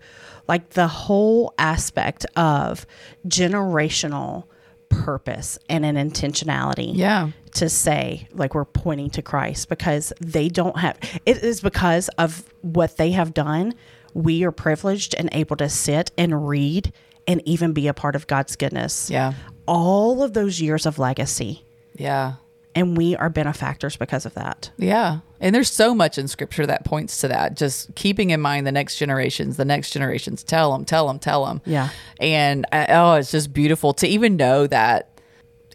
Like 0.47 0.69
the 0.71 0.87
whole 0.87 1.53
aspect 1.57 2.25
of 2.35 2.85
generational 3.27 4.45
purpose 4.89 5.59
and 5.69 5.85
an 5.85 5.95
intentionality 5.95 6.91
Yeah. 6.95 7.31
to 7.55 7.67
say 7.69 8.27
like 8.33 8.55
we're 8.55 8.63
pointing 8.65 9.09
to 9.11 9.21
Christ 9.21 9.67
because 9.67 10.13
they 10.21 10.47
don't 10.47 10.77
have 10.79 10.97
it 11.25 11.43
is 11.43 11.59
because 11.59 12.07
of 12.17 12.43
what 12.61 12.95
they 12.95 13.11
have 13.11 13.33
done 13.33 13.73
we 14.13 14.43
are 14.45 14.51
privileged 14.51 15.13
and 15.15 15.27
able 15.33 15.57
to 15.57 15.67
sit 15.67 16.11
and 16.17 16.47
read 16.47 16.93
and 17.27 17.41
even 17.45 17.73
be 17.73 17.87
a 17.89 17.93
part 17.93 18.15
of 18.15 18.27
God's 18.27 18.55
goodness 18.55 19.09
Yeah. 19.09 19.33
all 19.65 20.23
of 20.23 20.31
those 20.31 20.61
years 20.61 20.85
of 20.85 20.97
legacy 20.99 21.65
Yeah. 21.97 22.35
and 22.73 22.95
we 22.95 23.13
are 23.17 23.29
benefactors 23.29 23.97
because 23.97 24.25
of 24.25 24.35
that 24.35 24.71
Yeah. 24.77 25.19
And 25.39 25.53
there's 25.53 25.71
so 25.71 25.93
much 25.93 26.17
in 26.17 26.27
scripture 26.27 26.65
that 26.65 26.85
points 26.85 27.19
to 27.19 27.27
that. 27.27 27.55
Just 27.55 27.93
keeping 27.95 28.31
in 28.31 28.41
mind 28.41 28.65
the 28.65 28.71
next 28.71 28.97
generations, 28.97 29.57
the 29.57 29.65
next 29.65 29.91
generations, 29.91 30.43
tell 30.43 30.71
them, 30.71 30.85
tell 30.85 31.07
them, 31.07 31.19
tell 31.19 31.45
them. 31.45 31.61
Yeah. 31.65 31.89
And 32.19 32.65
uh, 32.71 32.85
oh, 32.89 33.13
it's 33.13 33.31
just 33.31 33.53
beautiful 33.53 33.93
to 33.95 34.07
even 34.07 34.35
know 34.35 34.67
that 34.67 35.09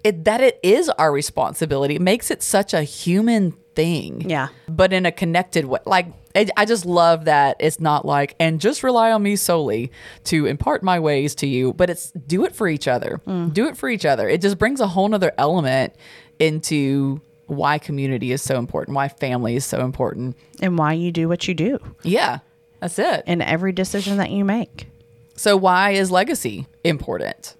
it 0.05 0.25
that 0.25 0.41
it 0.41 0.59
is 0.63 0.89
our 0.91 1.13
responsibility. 1.13 1.97
It 1.97 2.03
makes 2.03 2.31
it 2.31 2.43
such 2.43 2.75
a 2.75 2.83
human 2.83 3.53
thing. 3.75 4.29
Yeah. 4.29 4.49
But 4.69 4.93
in 4.93 5.07
a 5.07 5.13
connected 5.13 5.65
way. 5.65 5.81
Like 5.87 6.07
I 6.35 6.49
I 6.57 6.65
just 6.65 6.85
love 6.85 7.27
that 7.27 7.57
it's 7.61 7.79
not 7.79 8.05
like 8.05 8.35
and 8.41 8.61
just 8.61 8.83
rely 8.83 9.13
on 9.13 9.23
me 9.23 9.37
solely 9.37 9.93
to 10.25 10.47
impart 10.47 10.83
my 10.83 10.99
ways 10.99 11.35
to 11.37 11.47
you, 11.47 11.73
but 11.73 11.89
it's 11.89 12.11
do 12.11 12.45
it 12.45 12.55
for 12.55 12.69
each 12.69 12.89
other. 12.89 13.21
Do 13.53 13.69
it 13.69 13.77
for 13.77 13.89
each 13.89 14.05
other. 14.05 14.29
It 14.29 14.41
just 14.41 14.59
brings 14.59 14.81
a 14.81 14.89
whole 14.89 15.09
nother 15.09 15.33
element 15.39 15.95
into 16.39 17.21
why 17.47 17.79
community 17.79 18.33
is 18.33 18.43
so 18.43 18.59
important, 18.59 18.95
why 18.95 19.09
family 19.09 19.57
is 19.57 19.65
so 19.65 19.85
important. 19.85 20.37
And 20.61 20.79
why 20.79 20.93
you 20.95 21.13
do 21.13 21.29
what 21.29 21.47
you 21.49 21.55
do 21.55 21.79
Yeah, 22.03 22.39
that's 22.81 22.99
it. 22.99 23.25
in 23.27 23.43
every 23.43 23.73
decision 23.73 24.17
that 24.19 24.31
you 24.31 24.45
make. 24.45 24.89
So, 25.35 25.57
why 25.57 25.91
is 25.91 26.11
legacy 26.11 26.67
important? 26.85 27.57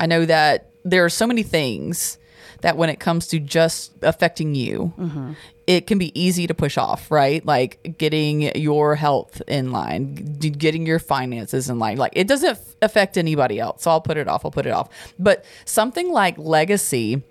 I 0.00 0.06
know 0.06 0.24
that 0.26 0.70
there 0.84 1.04
are 1.04 1.10
so 1.10 1.26
many 1.26 1.42
things 1.42 2.18
that 2.62 2.76
when 2.76 2.88
it 2.88 2.98
comes 3.00 3.26
to 3.28 3.38
just 3.38 3.92
affecting 4.02 4.54
you, 4.54 4.92
mm-hmm. 4.98 5.32
it 5.66 5.86
can 5.86 5.98
be 5.98 6.18
easy 6.18 6.46
to 6.46 6.54
push 6.54 6.78
off, 6.78 7.10
right? 7.10 7.44
Like 7.44 7.96
getting 7.98 8.42
your 8.56 8.94
health 8.94 9.42
in 9.46 9.72
line, 9.72 10.14
getting 10.38 10.86
your 10.86 10.98
finances 10.98 11.68
in 11.68 11.78
line. 11.78 11.98
Like 11.98 12.12
it 12.14 12.26
doesn't 12.28 12.50
f- 12.50 12.76
affect 12.80 13.18
anybody 13.18 13.58
else. 13.58 13.82
So, 13.82 13.90
I'll 13.90 14.00
put 14.00 14.16
it 14.16 14.28
off. 14.28 14.44
I'll 14.44 14.50
put 14.50 14.66
it 14.66 14.72
off. 14.72 14.88
But 15.18 15.44
something 15.64 16.10
like 16.10 16.38
legacy, 16.38 17.22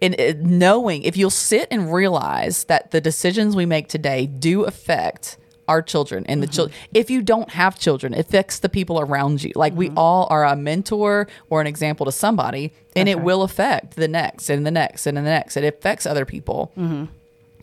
in 0.00 0.14
in 0.14 0.58
knowing 0.58 1.02
if 1.02 1.16
you'll 1.16 1.30
sit 1.30 1.68
and 1.70 1.92
realize 1.92 2.64
that 2.64 2.90
the 2.90 3.00
decisions 3.00 3.56
we 3.56 3.66
make 3.66 3.88
today 3.88 4.26
do 4.26 4.64
affect 4.64 5.38
our 5.68 5.82
children 5.82 6.24
and 6.28 6.42
the 6.42 6.46
children 6.46 6.72
mm-hmm. 6.78 6.96
if 6.96 7.10
you 7.10 7.20
don't 7.20 7.50
have 7.50 7.78
children 7.78 8.14
it 8.14 8.20
affects 8.20 8.60
the 8.60 8.68
people 8.68 9.00
around 9.00 9.42
you. 9.42 9.52
Like 9.54 9.74
we 9.74 9.88
mm-hmm. 9.88 9.98
all 9.98 10.28
are 10.30 10.44
a 10.44 10.54
mentor 10.54 11.26
or 11.50 11.60
an 11.60 11.66
example 11.66 12.06
to 12.06 12.12
somebody 12.12 12.72
and 12.94 13.08
it 13.08 13.20
will 13.20 13.42
affect 13.42 13.96
the 13.96 14.08
next 14.08 14.48
and 14.48 14.64
the 14.64 14.70
next 14.70 15.06
and 15.06 15.16
the 15.16 15.22
next. 15.22 15.56
It 15.56 15.64
affects 15.64 16.06
other 16.06 16.24
people. 16.24 16.72
Mm-hmm. 16.76 17.06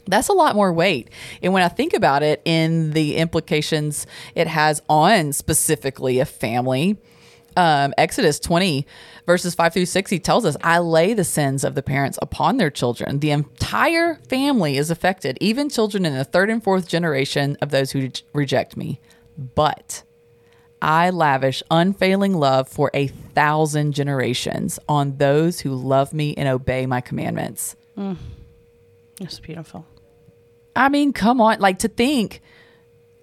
That's 0.05 0.27
a 0.27 0.33
lot 0.33 0.55
more 0.55 0.73
weight. 0.73 1.09
And 1.41 1.53
when 1.53 1.63
I 1.63 1.69
think 1.69 1.93
about 1.93 2.23
it 2.23 2.41
in 2.43 2.91
the 2.91 3.15
implications 3.15 4.05
it 4.35 4.47
has 4.47 4.81
on 4.89 5.31
specifically 5.31 6.19
a 6.19 6.25
family, 6.25 6.97
um, 7.55 7.93
Exodus 7.97 8.39
20, 8.39 8.85
verses 9.25 9.55
5 9.55 9.73
through 9.73 9.85
6, 9.85 10.09
he 10.09 10.19
tells 10.19 10.45
us, 10.45 10.57
I 10.63 10.79
lay 10.79 11.13
the 11.13 11.23
sins 11.23 11.63
of 11.63 11.75
the 11.75 11.83
parents 11.83 12.19
upon 12.21 12.57
their 12.57 12.69
children. 12.69 13.19
The 13.19 13.31
entire 13.31 14.15
family 14.27 14.77
is 14.77 14.89
affected, 14.89 15.37
even 15.41 15.69
children 15.69 16.05
in 16.05 16.13
the 16.13 16.23
third 16.23 16.49
and 16.49 16.63
fourth 16.63 16.87
generation 16.87 17.57
of 17.61 17.69
those 17.69 17.91
who 17.91 18.09
reject 18.33 18.75
me. 18.77 18.99
But 19.37 20.03
I 20.81 21.09
lavish 21.11 21.63
unfailing 21.71 22.33
love 22.33 22.67
for 22.67 22.91
a 22.93 23.07
thousand 23.07 23.93
generations 23.93 24.79
on 24.89 25.17
those 25.17 25.61
who 25.61 25.73
love 25.73 26.13
me 26.13 26.33
and 26.35 26.49
obey 26.49 26.85
my 26.85 26.99
commandments. 27.01 27.75
That's 29.19 29.39
beautiful. 29.39 29.85
I 30.75 30.89
mean, 30.89 31.13
come 31.13 31.39
on. 31.39 31.59
Like 31.59 31.79
to 31.79 31.87
think, 31.87 32.41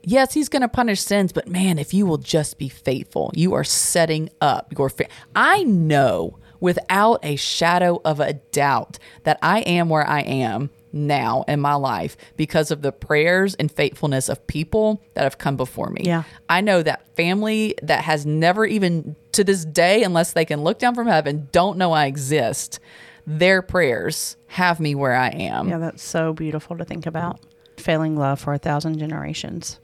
yes, 0.02 0.35
he's 0.35 0.49
going 0.49 0.62
to 0.62 0.69
punish 0.69 1.00
sins, 1.00 1.33
but 1.33 1.49
man, 1.49 1.78
if 1.78 1.95
you 1.95 2.07
will 2.07 2.19
just 2.19 2.59
be 2.59 2.69
faithful, 2.69 3.30
you 3.35 3.54
are 3.54 3.64
setting 3.64 4.30
up 4.40 4.73
your. 4.76 4.88
faith. 4.88 5.09
I 5.35 5.62
know 5.64 6.38
without 6.61 7.25
a 7.25 7.37
shadow 7.37 8.00
of 8.04 8.21
a 8.21 8.35
doubt 8.35 8.99
that 9.25 9.38
I 9.42 9.61
am 9.61 9.88
where 9.88 10.07
I 10.07 10.21
am 10.21 10.71
now 10.92 11.45
in 11.49 11.61
my 11.61 11.75
life 11.75 12.16
because 12.37 12.71
of 12.71 12.83
the 12.83 12.92
prayers 12.92 13.54
and 13.54 13.71
faithfulness 13.71 14.28
of 14.28 14.47
people 14.47 15.02
that 15.14 15.25
have 15.25 15.38
come 15.38 15.57
before 15.57 15.88
me. 15.88 16.02
Yeah. 16.04 16.25
I 16.49 16.61
know 16.61 16.83
that 16.83 17.14
family 17.16 17.75
that 17.83 18.04
has 18.04 18.26
never 18.26 18.66
even 18.66 19.16
to 19.33 19.45
this 19.45 19.64
day, 19.64 20.02
unless 20.02 20.33
they 20.33 20.45
can 20.45 20.62
look 20.62 20.78
down 20.78 20.95
from 20.95 21.07
heaven, 21.07 21.49
don't 21.52 21.78
know 21.78 21.92
I 21.92 22.07
exist. 22.07 22.80
Their 23.26 23.62
prayers 23.62 24.37
have 24.49 24.80
me 24.80 24.95
where 24.95 25.14
I 25.14 25.28
am. 25.28 25.69
Yeah, 25.69 25.78
that's 25.78 26.02
so 26.02 26.33
beautiful 26.33 26.76
to 26.78 26.85
think 26.85 27.07
about. 27.07 27.40
Failing 27.76 28.16
love 28.16 28.40
for 28.40 28.52
a 28.52 28.59
thousand 28.59 28.99
generations 28.99 29.78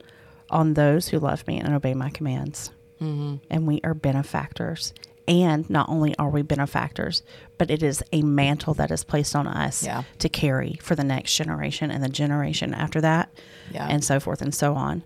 on 0.49 0.73
those 0.73 1.09
who 1.09 1.19
love 1.19 1.45
me 1.47 1.59
and 1.59 1.73
obey 1.73 1.93
my 1.93 2.09
commands. 2.09 2.71
Mm-hmm. 3.01 3.35
And 3.49 3.67
we 3.67 3.79
are 3.83 3.93
benefactors. 3.93 4.93
And 5.27 5.69
not 5.69 5.89
only 5.89 6.15
are 6.17 6.29
we 6.29 6.41
benefactors, 6.41 7.21
but 7.57 7.69
it 7.69 7.83
is 7.83 8.01
a 8.13 8.21
mantle 8.21 8.73
that 8.75 8.91
is 8.91 9.03
placed 9.03 9.35
on 9.35 9.45
us 9.45 9.83
Yeah. 9.83 10.03
to 10.19 10.29
carry 10.29 10.79
for 10.81 10.95
the 10.95 11.03
next 11.03 11.35
generation 11.35 11.91
and 11.91 12.01
the 12.03 12.07
generation 12.09 12.73
after 12.73 13.01
that, 13.01 13.29
Yeah. 13.71 13.87
and 13.89 14.03
so 14.03 14.19
forth 14.21 14.41
and 14.41 14.55
so 14.55 14.73
on. 14.75 15.03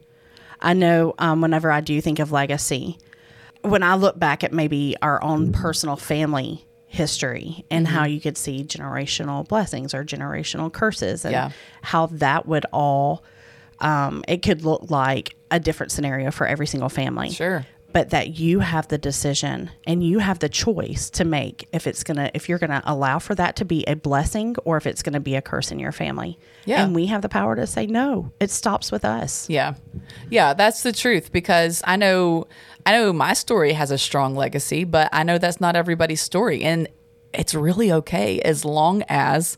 I 0.61 0.73
know 0.73 1.15
um, 1.17 1.41
whenever 1.41 1.71
I 1.71 1.81
do 1.81 1.99
think 2.01 2.19
of 2.19 2.31
legacy, 2.31 2.99
when 3.63 3.81
I 3.81 3.95
look 3.95 4.19
back 4.19 4.43
at 4.43 4.53
maybe 4.53 4.95
our 5.01 5.21
own 5.23 5.51
personal 5.53 5.95
family 5.95 6.65
history 6.85 7.65
and 7.71 7.87
how 7.87 8.03
Mm-hmm. 8.03 8.13
you 8.13 8.21
could 8.21 8.37
see 8.37 8.63
generational 8.63 9.47
blessings 9.47 9.93
or 9.93 10.03
generational 10.03 10.71
curses 10.71 11.25
and 11.25 11.31
Yeah. 11.31 11.49
how 11.81 12.05
that 12.07 12.45
would 12.45 12.65
all 12.71 13.23
um, 13.81 14.23
it 14.27 14.41
could 14.43 14.63
look 14.63 14.89
like 14.89 15.35
a 15.51 15.59
different 15.59 15.91
scenario 15.91 16.31
for 16.31 16.47
every 16.47 16.67
single 16.67 16.87
family 16.89 17.29
Sure. 17.31 17.65
but 17.91 18.11
that 18.11 18.39
you 18.39 18.59
have 18.59 18.87
the 18.87 18.97
decision 18.97 19.69
and 19.85 20.01
you 20.03 20.19
have 20.19 20.39
the 20.39 20.47
choice 20.47 21.09
to 21.09 21.25
make 21.25 21.67
if 21.73 21.87
it's 21.87 22.03
gonna 22.03 22.31
if 22.33 22.47
you're 22.47 22.57
gonna 22.59 22.81
allow 22.85 23.19
for 23.19 23.35
that 23.35 23.57
to 23.57 23.65
be 23.65 23.83
a 23.85 23.95
blessing 23.95 24.55
or 24.63 24.77
if 24.77 24.87
it's 24.87 25.03
gonna 25.03 25.19
be 25.19 25.35
a 25.35 25.41
curse 25.41 25.71
in 25.71 25.79
your 25.79 25.91
family 25.91 26.39
Yeah. 26.63 26.83
and 26.85 26.95
we 26.95 27.07
have 27.07 27.21
the 27.21 27.27
power 27.27 27.55
to 27.57 27.67
say 27.67 27.85
no 27.87 28.31
it 28.39 28.49
stops 28.49 28.91
with 28.93 29.03
us 29.03 29.49
Yeah. 29.49 29.73
Yeah, 30.29 30.53
that's 30.53 30.83
the 30.83 30.93
truth 30.93 31.31
because 31.33 31.81
I 31.85 31.97
know 31.97 32.47
I 32.85 32.93
know 32.93 33.11
my 33.11 33.33
story 33.33 33.73
has 33.73 33.91
a 33.91 33.97
strong 33.97 34.35
legacy, 34.35 34.85
but 34.85 35.09
I 35.11 35.21
know 35.23 35.37
that's 35.37 35.59
not 35.61 35.75
everybody's 35.75 36.21
story 36.21 36.63
and 36.63 36.87
it's 37.33 37.53
really 37.53 37.91
okay 37.91 38.39
as 38.41 38.63
long 38.65 39.03
as 39.09 39.57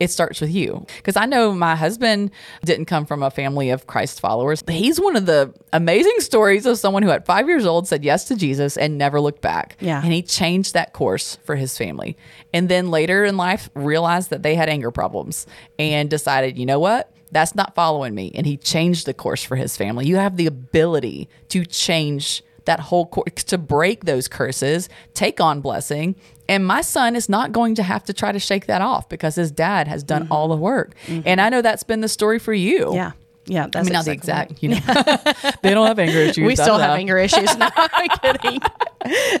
it 0.00 0.10
starts 0.10 0.40
with 0.40 0.50
you. 0.50 0.86
Because 0.96 1.16
I 1.16 1.26
know 1.26 1.52
my 1.52 1.76
husband 1.76 2.30
didn't 2.64 2.86
come 2.86 3.06
from 3.06 3.22
a 3.22 3.30
family 3.30 3.70
of 3.70 3.86
Christ 3.86 4.20
followers. 4.20 4.62
He's 4.68 5.00
one 5.00 5.16
of 5.16 5.26
the 5.26 5.52
amazing 5.72 6.20
stories 6.20 6.66
of 6.66 6.78
someone 6.78 7.02
who 7.02 7.10
at 7.10 7.26
five 7.26 7.48
years 7.48 7.66
old 7.66 7.88
said 7.88 8.04
yes 8.04 8.24
to 8.24 8.36
Jesus 8.36 8.76
and 8.76 8.98
never 8.98 9.20
looked 9.20 9.42
back. 9.42 9.76
Yeah. 9.80 10.02
And 10.02 10.12
he 10.12 10.22
changed 10.22 10.74
that 10.74 10.92
course 10.92 11.36
for 11.44 11.56
his 11.56 11.76
family. 11.76 12.16
And 12.52 12.68
then 12.68 12.90
later 12.90 13.24
in 13.24 13.36
life 13.36 13.70
realized 13.74 14.30
that 14.30 14.42
they 14.42 14.54
had 14.54 14.68
anger 14.68 14.90
problems 14.90 15.46
and 15.78 16.08
decided, 16.08 16.58
you 16.58 16.66
know 16.66 16.78
what? 16.78 17.12
That's 17.30 17.54
not 17.54 17.74
following 17.74 18.14
me. 18.14 18.32
And 18.34 18.46
he 18.46 18.56
changed 18.56 19.06
the 19.06 19.14
course 19.14 19.42
for 19.42 19.56
his 19.56 19.76
family. 19.76 20.06
You 20.06 20.16
have 20.16 20.36
the 20.36 20.46
ability 20.46 21.28
to 21.48 21.64
change 21.64 22.42
that 22.64 22.80
whole 22.80 23.06
course, 23.06 23.44
to 23.44 23.56
break 23.56 24.04
those 24.04 24.28
curses, 24.28 24.88
take 25.14 25.40
on 25.40 25.60
blessing. 25.62 26.14
And 26.48 26.66
my 26.66 26.80
son 26.80 27.14
is 27.14 27.28
not 27.28 27.52
going 27.52 27.74
to 27.76 27.82
have 27.82 28.04
to 28.04 28.12
try 28.12 28.32
to 28.32 28.38
shake 28.38 28.66
that 28.66 28.80
off 28.80 29.08
because 29.08 29.34
his 29.34 29.50
dad 29.50 29.86
has 29.86 30.02
done 30.02 30.28
all 30.30 30.48
the 30.48 30.56
work. 30.56 30.94
And 31.08 31.40
I 31.40 31.48
know 31.50 31.60
that's 31.62 31.82
been 31.82 32.00
the 32.00 32.08
story 32.08 32.38
for 32.38 32.52
you. 32.54 32.86
Mm-hmm. 32.86 32.94
yeah 32.94 33.12
yeah 33.50 33.66
that's 33.72 33.76
I 33.76 33.82
mean, 33.82 33.92
not 33.94 34.04
the 34.04 34.12
exactly 34.12 34.68
exact, 34.68 34.86
you 34.86 35.44
know, 35.44 35.52
they 35.62 35.72
don't 35.72 35.86
have 35.86 35.98
anger 35.98 36.18
issues. 36.18 36.46
we 36.46 36.54
still 36.54 36.76
have 36.78 36.98
anger 36.98 37.16
issues. 37.16 37.48
No, 37.58 37.68
I'm 37.74 38.08
kidding. 38.20 38.60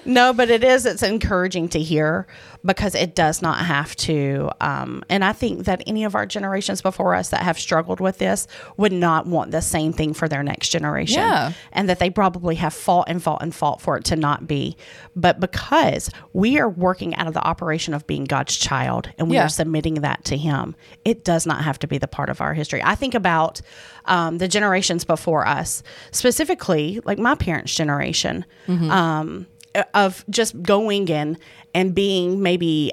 no, 0.06 0.32
but 0.32 0.48
it 0.50 0.64
is. 0.64 0.86
It's 0.86 1.02
encouraging 1.02 1.68
to 1.70 1.78
hear 1.80 2.26
because 2.64 2.94
it 2.94 3.14
does 3.14 3.40
not 3.40 3.58
have 3.58 3.94
to. 3.96 4.50
Um, 4.60 5.02
and 5.08 5.24
I 5.24 5.32
think 5.32 5.64
that 5.66 5.82
any 5.86 6.04
of 6.04 6.14
our 6.14 6.26
generations 6.26 6.82
before 6.82 7.14
us 7.14 7.30
that 7.30 7.42
have 7.42 7.58
struggled 7.58 8.00
with 8.00 8.18
this 8.18 8.46
would 8.76 8.92
not 8.92 9.26
want 9.26 9.50
the 9.52 9.62
same 9.62 9.92
thing 9.92 10.12
for 10.12 10.28
their 10.28 10.42
next 10.42 10.68
generation. 10.70 11.20
Yeah. 11.20 11.52
And 11.72 11.88
that 11.88 11.98
they 11.98 12.10
probably 12.10 12.56
have 12.56 12.74
fought 12.74 13.08
and 13.08 13.22
fought 13.22 13.42
and 13.42 13.54
fought 13.54 13.80
for 13.80 13.96
it 13.96 14.04
to 14.06 14.16
not 14.16 14.46
be. 14.46 14.76
But 15.14 15.40
because 15.40 16.10
we 16.32 16.58
are 16.58 16.68
working 16.68 17.14
out 17.14 17.26
of 17.28 17.34
the 17.34 17.42
operation 17.46 17.94
of 17.94 18.06
being 18.06 18.24
God's 18.24 18.56
child 18.56 19.08
and 19.18 19.28
we 19.30 19.36
Yeah. 19.36 19.44
are 19.46 19.48
submitting 19.48 19.94
that 20.02 20.24
to 20.24 20.36
Him, 20.36 20.74
it 21.04 21.24
does 21.24 21.46
not 21.46 21.62
have 21.64 21.78
to 21.80 21.86
be 21.86 21.98
the 21.98 22.08
part 22.08 22.28
of 22.28 22.40
our 22.40 22.54
history. 22.54 22.82
I 22.84 22.94
think 22.96 23.14
about 23.14 23.60
um, 24.04 24.38
the 24.38 24.48
generations 24.48 25.04
before 25.04 25.46
us, 25.46 25.82
specifically 26.10 27.00
like 27.04 27.18
my 27.18 27.34
parents' 27.34 27.74
generation, 27.74 28.44
um, 28.68 29.46
of 29.94 30.24
just 30.30 30.60
going 30.62 31.10
and 31.10 31.38
and 31.74 31.94
being 31.94 32.42
maybe. 32.42 32.92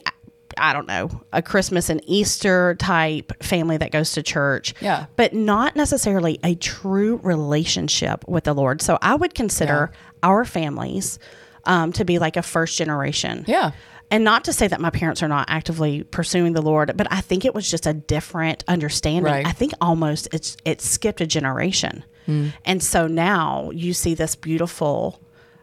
I 0.57 0.71
don't 0.71 0.87
know, 0.87 1.09
a 1.33 1.41
Christmas 1.41 1.89
and 1.89 1.99
Easter 2.05 2.75
type 2.75 3.43
family 3.43 3.75
that 3.75 3.91
goes 3.91 4.13
to 4.13 4.23
church. 4.23 4.73
Yeah. 4.79 5.07
But 5.17 5.33
not 5.33 5.75
necessarily 5.75 6.39
a 6.45 6.55
true 6.55 7.19
relationship 7.23 8.25
with 8.25 8.45
the 8.45 8.53
Lord. 8.53 8.81
So 8.81 8.97
I 9.01 9.15
would 9.15 9.33
consider 9.35 9.91
our 10.23 10.45
families 10.45 11.19
um, 11.65 11.91
to 11.93 12.05
be 12.05 12.19
like 12.19 12.37
a 12.37 12.41
first 12.41 12.77
generation. 12.77 13.43
Yeah. 13.47 13.71
And 14.09 14.23
not 14.23 14.45
to 14.45 14.53
say 14.53 14.65
that 14.69 14.79
my 14.79 14.91
parents 14.91 15.21
are 15.21 15.27
not 15.27 15.49
actively 15.49 16.03
pursuing 16.03 16.53
the 16.53 16.61
Lord, 16.61 16.95
but 16.95 17.11
I 17.11 17.19
think 17.19 17.43
it 17.43 17.53
was 17.53 17.69
just 17.69 17.85
a 17.85 17.93
different 17.93 18.63
understanding. 18.65 19.33
Right. 19.33 19.45
I 19.45 19.51
think 19.51 19.73
almost 19.81 20.29
it's 20.31 20.55
it 20.63 20.79
skipped 20.79 21.19
a 21.19 21.27
generation, 21.27 22.05
Hmm. 22.27 22.49
and 22.63 22.81
so 22.81 23.07
now 23.07 23.71
you 23.73 23.93
see 23.93 24.13
this 24.15 24.35
beautiful 24.37 25.19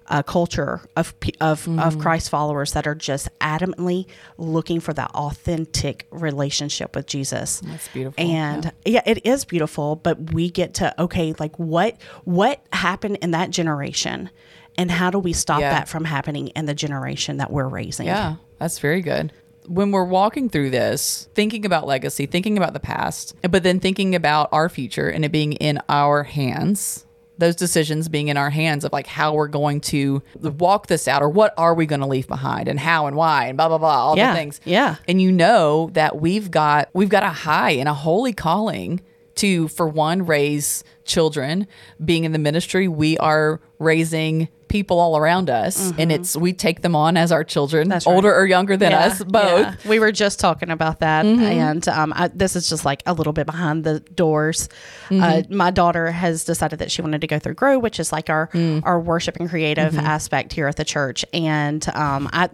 uh, 0.09 0.23
culture 0.23 0.83
of 0.97 1.15
of 1.41 1.65
Hmm. 1.65 1.79
of 1.79 1.99
Christ 1.99 2.31
followers 2.31 2.73
that 2.73 2.87
are 2.87 2.95
just 2.95 3.29
adamantly 3.41 4.07
looking 4.39 4.81
for 4.81 4.93
that 4.95 5.11
authentic 5.15 6.07
relationship 6.11 6.95
with 6.97 7.07
Jesus. 7.07 7.61
That's 7.65 7.89
beautiful. 7.89 8.23
And 8.25 8.73
yeah. 8.85 9.03
it 9.07 9.25
is 9.27 9.45
beautiful, 9.45 9.97
but 9.97 10.33
we 10.33 10.51
get 10.51 10.75
to 10.75 10.95
okay, 11.03 11.35
like 11.39 11.57
what 11.59 11.97
what 12.25 12.65
happened 12.73 13.19
in 13.23 13.31
that 13.33 13.51
generation, 13.51 14.31
and 14.77 14.91
how 14.91 15.11
do 15.11 15.19
we 15.19 15.33
stop 15.33 15.61
Yeah. 15.61 15.71
that 15.71 15.89
from 15.89 16.05
happening 16.05 16.49
in 16.49 16.67
the 16.67 16.75
generation 16.75 17.37
that 17.39 17.51
we're 17.53 17.69
raising? 17.69 18.07
Yeah, 18.07 18.37
that's 18.59 18.79
very 18.79 19.03
good. 19.03 19.33
When 19.69 19.93
we're 19.93 20.05
walking 20.05 20.49
through 20.49 20.71
this, 20.71 21.29
thinking 21.35 21.65
about 21.65 21.87
legacy, 21.87 22.27
thinking 22.27 22.57
about 22.59 22.73
the 22.73 22.81
past, 22.81 23.37
but 23.49 23.63
then 23.63 23.79
thinking 23.79 24.17
about 24.17 24.49
our 24.51 24.69
future 24.69 25.09
and 25.09 25.25
it 25.25 25.31
being 25.31 25.53
in 25.53 25.79
our 25.89 26.25
hands, 26.25 27.07
those 27.39 27.57
decisions 27.57 28.09
being 28.09 28.29
in 28.29 28.37
our 28.37 28.51
hands 28.51 28.85
of 28.85 28.93
like 28.93 29.07
how 29.07 29.35
we're 29.35 29.49
going 29.49 29.81
to 29.81 30.23
walk 30.41 30.87
this 30.87 31.09
out 31.09 31.23
or 31.23 31.29
what 31.29 31.55
are 31.57 31.75
we 31.75 31.87
going 31.87 32.01
to 32.01 32.07
leave 32.07 32.29
behind 32.29 32.69
and 32.69 32.79
how 32.79 33.07
and 33.07 33.17
why 33.17 33.47
and 33.47 33.57
blah 33.57 33.69
blah 33.69 33.79
blah 33.79 33.89
all 34.07 34.17
Yeah, 34.17 34.33
the 34.33 34.39
things 34.39 34.61
yeah. 34.65 34.97
and 35.09 35.21
you 35.21 35.33
know 35.33 35.91
that 35.95 36.21
we've 36.21 36.51
got 36.51 36.89
we've 36.93 37.09
got 37.09 37.23
a 37.23 37.31
high 37.31 37.71
and 37.73 37.89
a 37.89 37.95
holy 37.95 38.33
calling 38.33 39.01
to 39.37 39.69
for 39.69 39.89
one 39.89 40.27
raise 40.27 40.85
children 41.05 41.67
being 42.05 42.25
in 42.25 42.33
the 42.33 42.39
ministry 42.39 42.87
we 42.87 43.17
are 43.19 43.61
raising 43.79 44.49
people 44.73 44.99
all 44.99 45.17
around 45.19 45.51
us 45.51 45.93
and 45.99 46.11
it's 46.11 46.35
we 46.35 46.53
take 46.53 46.81
them 46.81 46.97
on 46.97 47.17
as 47.19 47.31
our 47.31 47.45
children 47.45 47.83
Mm-hmm. 47.83 47.91
That's 47.91 48.07
right. 48.07 48.15
older 48.15 48.35
or 48.35 48.47
younger 48.47 48.77
than 48.77 48.93
Yeah, 48.93 49.07
us 49.07 49.23
both 49.23 49.61
yeah. 49.61 49.75
We 49.87 49.99
were 49.99 50.13
just 50.13 50.41
talking 50.41 50.71
about 50.71 51.01
that, 51.01 51.25
and 51.27 51.87
um, 51.89 52.13
I, 52.17 52.29
this 52.29 52.57
is 52.57 52.69
just 52.69 52.85
like 52.85 53.03
a 53.07 53.13
little 53.13 53.33
bit 53.33 53.45
behind 53.47 53.85
the 53.85 54.01
doors. 54.01 54.69
Uh, 55.11 55.43
my 55.51 55.71
daughter 55.71 56.11
has 56.11 56.45
decided 56.45 56.79
that 56.79 56.91
she 56.91 57.03
wanted 57.03 57.21
to 57.21 57.27
go 57.27 57.39
through 57.39 57.55
Grow, 57.55 57.79
which 57.79 58.01
is 58.01 58.13
like 58.13 58.31
our 58.31 58.49
our 58.85 58.99
worship 58.99 59.37
and 59.41 59.49
creative 59.49 59.97
aspect 59.99 60.53
here 60.55 60.67
at 60.69 60.77
the 60.77 60.85
church, 60.85 61.25
and 61.35 61.87
um, 61.95 62.29
I 62.33 62.49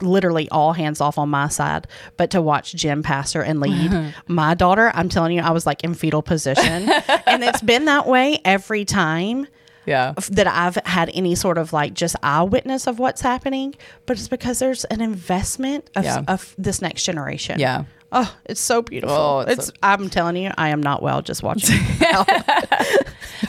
literally 0.00 0.48
all 0.50 0.72
hands 0.72 1.00
off 1.00 1.18
on 1.18 1.28
my 1.28 1.48
side, 1.48 1.86
but 2.16 2.30
to 2.30 2.40
watch 2.42 2.74
Jen 2.74 3.02
pastor 3.02 3.42
and 3.42 3.58
lead 3.60 4.14
my 4.28 4.54
daughter, 4.54 4.90
I'm 4.94 5.08
telling 5.08 5.32
you, 5.36 5.42
I 5.42 5.50
was 5.50 5.66
like 5.66 5.82
in 5.84 5.94
fetal 5.94 6.22
position, 6.22 6.88
and 7.26 7.42
it's 7.42 7.62
been 7.62 7.86
that 7.86 8.06
way 8.06 8.38
every 8.44 8.84
time 8.84 9.46
yeah 9.86 10.12
that 10.30 10.46
I've 10.46 10.76
had 10.86 11.10
any 11.14 11.34
sort 11.34 11.58
of 11.58 11.72
like 11.72 11.94
just 11.94 12.16
eyewitness 12.22 12.86
of 12.86 12.98
what's 12.98 13.20
happening, 13.20 13.74
but 14.06 14.18
it's 14.18 14.28
because 14.28 14.58
there's 14.58 14.84
an 14.86 15.00
investment 15.00 15.90
of, 15.96 16.04
Yeah. 16.04 16.22
of 16.28 16.54
this 16.58 16.80
next 16.82 17.02
generation. 17.04 17.58
Yeah. 17.60 17.84
Oh, 18.16 18.32
it's 18.44 18.60
so 18.60 18.80
beautiful. 18.80 19.16
Oh, 19.16 19.40
it's 19.40 19.68
it's, 19.70 19.78
I'm 19.82 20.08
telling 20.08 20.36
you, 20.36 20.52
I 20.56 20.68
am 20.68 20.80
not 20.80 21.02
well 21.02 21.20
just 21.20 21.42
watching. 21.42 21.78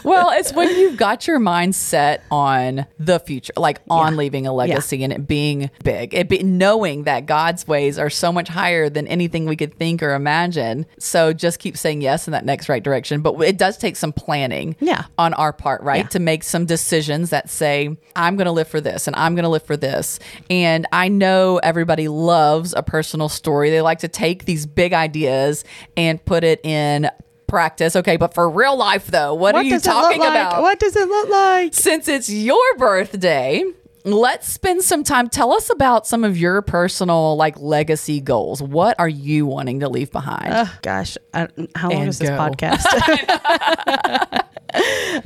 well, 0.03 0.31
it's 0.31 0.53
when 0.53 0.69
you've 0.69 0.97
got 0.97 1.27
your 1.27 1.39
mind 1.39 1.75
set 1.75 2.23
on 2.31 2.85
the 2.99 3.19
future, 3.19 3.53
like 3.57 3.81
on 3.89 4.15
leaving 4.17 4.47
a 4.47 4.53
legacy 4.53 5.03
and 5.03 5.11
it 5.13 5.27
being 5.27 5.69
big, 5.83 6.13
it 6.13 6.29
be 6.29 6.43
knowing 6.43 7.03
that 7.03 7.25
God's 7.25 7.67
ways 7.67 7.97
are 7.99 8.09
so 8.09 8.31
much 8.31 8.47
higher 8.47 8.89
than 8.89 9.07
anything 9.07 9.45
we 9.45 9.55
could 9.55 9.77
think 9.77 10.01
or 10.03 10.13
imagine. 10.13 10.85
So 10.99 11.33
just 11.33 11.59
keep 11.59 11.77
saying 11.77 12.01
yes 12.01 12.27
in 12.27 12.31
that 12.31 12.45
next 12.45 12.69
right 12.69 12.83
direction. 12.83 13.21
But 13.21 13.39
it 13.41 13.57
does 13.57 13.77
take 13.77 13.95
some 13.95 14.13
planning 14.13 14.75
Yeah. 14.79 15.05
on 15.17 15.33
our 15.33 15.53
part, 15.53 15.81
right? 15.81 16.03
Yeah. 16.03 16.07
To 16.09 16.19
make 16.19 16.43
some 16.43 16.65
decisions 16.65 17.29
that 17.31 17.49
say, 17.49 17.95
I'm 18.15 18.35
going 18.35 18.45
to 18.45 18.51
live 18.51 18.67
for 18.67 18.81
this 18.81 19.07
and 19.07 19.15
I'm 19.15 19.35
going 19.35 19.43
to 19.43 19.49
live 19.49 19.63
for 19.63 19.77
this. 19.77 20.19
And 20.49 20.85
I 20.91 21.07
know 21.07 21.57
everybody 21.63 22.07
loves 22.07 22.73
a 22.75 22.83
personal 22.83 23.29
story. 23.29 23.69
They 23.69 23.81
like 23.81 23.99
to 23.99 24.07
take 24.07 24.45
these 24.45 24.65
big 24.65 24.93
ideas 24.93 25.63
and 25.97 26.23
put 26.23 26.43
it 26.43 26.59
in 26.65 27.09
practice. 27.47 27.95
Okay, 27.95 28.17
but 28.17 28.33
for 28.33 28.49
real 28.49 28.77
life 28.77 29.07
though, 29.07 29.33
what, 29.33 29.55
are 29.55 29.63
you 29.63 29.71
does 29.71 29.85
it 29.85 29.89
look 29.89 30.03
talking 30.03 30.19
like? 30.19 30.29
about? 30.29 30.61
What 30.61 30.79
does 30.79 30.95
it 30.95 31.07
look 31.07 31.29
like? 31.29 31.73
Since 31.73 32.07
it's 32.07 32.29
your 32.29 32.75
birthday, 32.77 33.63
let's 34.03 34.47
spend 34.47 34.83
some 34.83 35.03
time. 35.03 35.29
Tell 35.29 35.51
us 35.51 35.69
about 35.69 36.07
some 36.07 36.23
of 36.23 36.37
your 36.37 36.61
personal 36.61 37.35
like 37.35 37.59
legacy 37.59 38.21
goals. 38.21 38.61
What 38.61 38.99
are 38.99 39.09
you 39.09 39.45
wanting 39.45 39.81
to 39.81 39.89
leave 39.89 40.11
behind? 40.11 40.53
Oh, 40.53 40.71
gosh, 40.81 41.17
I, 41.33 41.47
how 41.75 41.89
long 41.89 42.01
And 42.01 42.09
is 42.09 42.19
this 42.19 42.29
go. 42.29 42.37
podcast? 42.37 42.85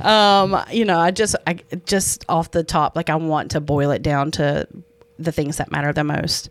um, 0.04 0.62
you 0.72 0.84
know, 0.84 0.98
I 0.98 1.10
just, 1.10 1.36
I 1.46 1.58
just 1.84 2.24
off 2.28 2.50
the 2.50 2.64
top, 2.64 2.96
like 2.96 3.10
I 3.10 3.16
want 3.16 3.52
to 3.52 3.60
boil 3.60 3.90
it 3.90 4.02
down 4.02 4.30
to 4.32 4.66
the 5.18 5.32
things 5.32 5.58
that 5.58 5.70
matter 5.70 5.92
the 5.92 6.04
most. 6.04 6.48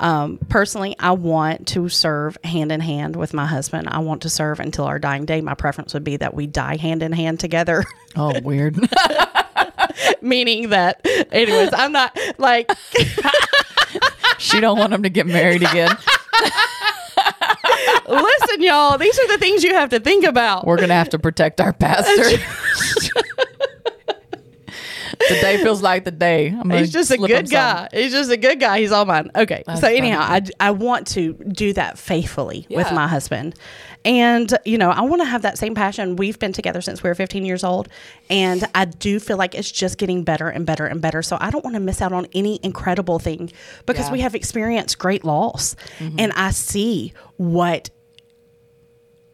Um, 0.00 0.38
personally, 0.48 0.96
I 0.98 1.12
want 1.12 1.68
to 1.68 1.88
serve 1.90 2.38
hand 2.42 2.72
in 2.72 2.80
hand 2.80 3.16
with 3.16 3.34
my 3.34 3.46
husband. 3.46 3.88
I 3.90 3.98
want 3.98 4.22
to 4.22 4.30
serve 4.30 4.58
until 4.58 4.86
our 4.86 4.98
dying 4.98 5.26
day. 5.26 5.42
My 5.42 5.54
preference 5.54 5.92
would 5.94 6.04
be 6.04 6.16
that 6.16 6.34
we 6.34 6.46
die 6.46 6.76
hand 6.76 7.02
in 7.02 7.12
hand 7.12 7.38
together. 7.38 7.84
oh, 8.16 8.40
weird. 8.40 8.78
Meaning 10.22 10.70
that, 10.70 11.00
anyways, 11.30 11.70
I'm 11.74 11.92
not 11.92 12.18
like 12.38 12.70
she 14.38 14.58
don't 14.58 14.78
want 14.78 14.94
him 14.94 15.02
to 15.02 15.10
get 15.10 15.26
married 15.26 15.62
again. 15.62 15.96
Listen, 18.08 18.62
y'all, 18.62 18.96
these 18.96 19.18
are 19.18 19.28
the 19.28 19.38
things 19.38 19.62
you 19.62 19.74
have 19.74 19.90
to 19.90 20.00
think 20.00 20.24
about. 20.24 20.66
We're 20.66 20.78
gonna 20.78 20.94
have 20.94 21.10
to 21.10 21.18
protect 21.18 21.60
our 21.60 21.72
pastor. 21.72 22.42
The 25.18 25.38
day 25.40 25.58
feels 25.62 25.82
like 25.82 26.04
the 26.04 26.10
day. 26.10 26.48
I'm 26.48 26.70
He's 26.70 26.92
just 26.92 27.10
a 27.10 27.16
good 27.16 27.50
guy. 27.50 27.88
He's 27.92 28.12
just 28.12 28.30
a 28.30 28.36
good 28.36 28.60
guy. 28.60 28.80
He's 28.80 28.92
all 28.92 29.04
mine. 29.04 29.30
Okay. 29.34 29.62
That's 29.66 29.80
so 29.80 29.86
anyhow, 29.88 30.20
I, 30.20 30.42
I 30.58 30.70
want 30.72 31.06
to 31.08 31.32
do 31.34 31.72
that 31.74 31.98
faithfully 31.98 32.66
with 32.70 32.90
my 32.92 33.06
husband. 33.08 33.54
And, 34.02 34.56
you 34.64 34.78
know, 34.78 34.90
I 34.90 35.02
want 35.02 35.20
to 35.20 35.26
have 35.26 35.42
that 35.42 35.58
same 35.58 35.74
passion. 35.74 36.16
We've 36.16 36.38
been 36.38 36.54
together 36.54 36.80
since 36.80 37.02
we 37.02 37.10
were 37.10 37.14
15 37.14 37.44
years 37.44 37.62
old. 37.62 37.88
And 38.30 38.64
I 38.74 38.86
do 38.86 39.20
feel 39.20 39.36
like 39.36 39.54
it's 39.54 39.70
just 39.70 39.98
getting 39.98 40.24
better 40.24 40.48
and 40.48 40.64
better 40.64 40.86
and 40.86 41.02
better. 41.02 41.20
So 41.22 41.36
I 41.38 41.50
don't 41.50 41.62
want 41.62 41.74
to 41.74 41.80
miss 41.80 42.00
out 42.00 42.12
on 42.12 42.26
any 42.32 42.60
incredible 42.62 43.18
thing 43.18 43.52
because 43.84 44.00
Yeah. 44.00 44.04
Mm-hmm. 44.04 44.12
we 44.14 44.20
have 44.20 44.34
experienced 44.34 44.98
great 44.98 45.22
loss. 45.24 45.76
And 45.98 46.32
I 46.32 46.50
see 46.50 47.12
what 47.36 47.90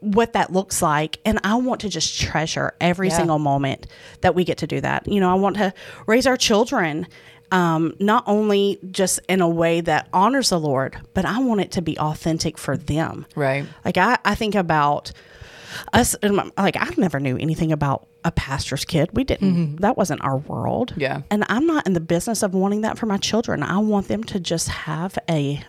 what 0.00 0.34
that 0.34 0.52
looks 0.52 0.82
like 0.82 1.18
and 1.24 1.40
I 1.42 1.54
want 1.56 1.80
to 1.80 1.88
just 1.88 2.20
treasure 2.20 2.74
every 2.80 3.08
Yeah. 3.08 3.16
single 3.16 3.38
moment 3.38 3.86
that 4.20 4.34
we 4.34 4.44
get 4.44 4.58
to 4.58 4.66
do 4.66 4.80
that. 4.82 5.08
You 5.08 5.20
know, 5.20 5.30
I 5.30 5.34
want 5.34 5.56
to 5.56 5.72
raise 6.06 6.26
our 6.26 6.36
children 6.36 7.06
um, 7.52 7.94
not 8.00 8.24
only 8.26 8.78
just 8.90 9.20
in 9.28 9.40
a 9.40 9.48
way 9.48 9.80
that 9.80 10.08
honors 10.12 10.50
the 10.50 10.58
Lord, 10.58 10.96
but 11.14 11.24
I 11.24 11.38
want 11.38 11.60
it 11.60 11.70
to 11.72 11.82
be 11.82 11.96
authentic 11.98 12.58
for 12.58 12.76
them. 12.76 13.24
Right. 13.36 13.64
Like 13.84 13.96
I, 13.96 14.18
I 14.24 14.34
think 14.34 14.54
about 14.56 15.12
us, 15.92 16.16
like 16.56 16.76
I 16.76 16.92
never 16.96 17.20
knew 17.20 17.36
anything 17.36 17.70
about 17.72 18.06
a 18.24 18.32
pastor's 18.32 18.84
kid. 18.84 19.10
We 19.12 19.22
didn't. 19.24 19.76
That 19.76 19.96
wasn't 19.96 20.22
our 20.24 20.38
world. 20.38 20.92
Yeah. 20.96 21.22
And 21.30 21.44
I'm 21.48 21.66
not 21.66 21.86
in 21.86 21.92
the 21.92 22.00
business 22.00 22.42
of 22.42 22.54
wanting 22.54 22.80
that 22.80 22.98
for 22.98 23.06
my 23.06 23.18
children. 23.18 23.62
I 23.62 23.78
want 23.78 24.08
them 24.08 24.24
to 24.24 24.40
just 24.40 24.68
have 24.68 25.16
a 25.30 25.62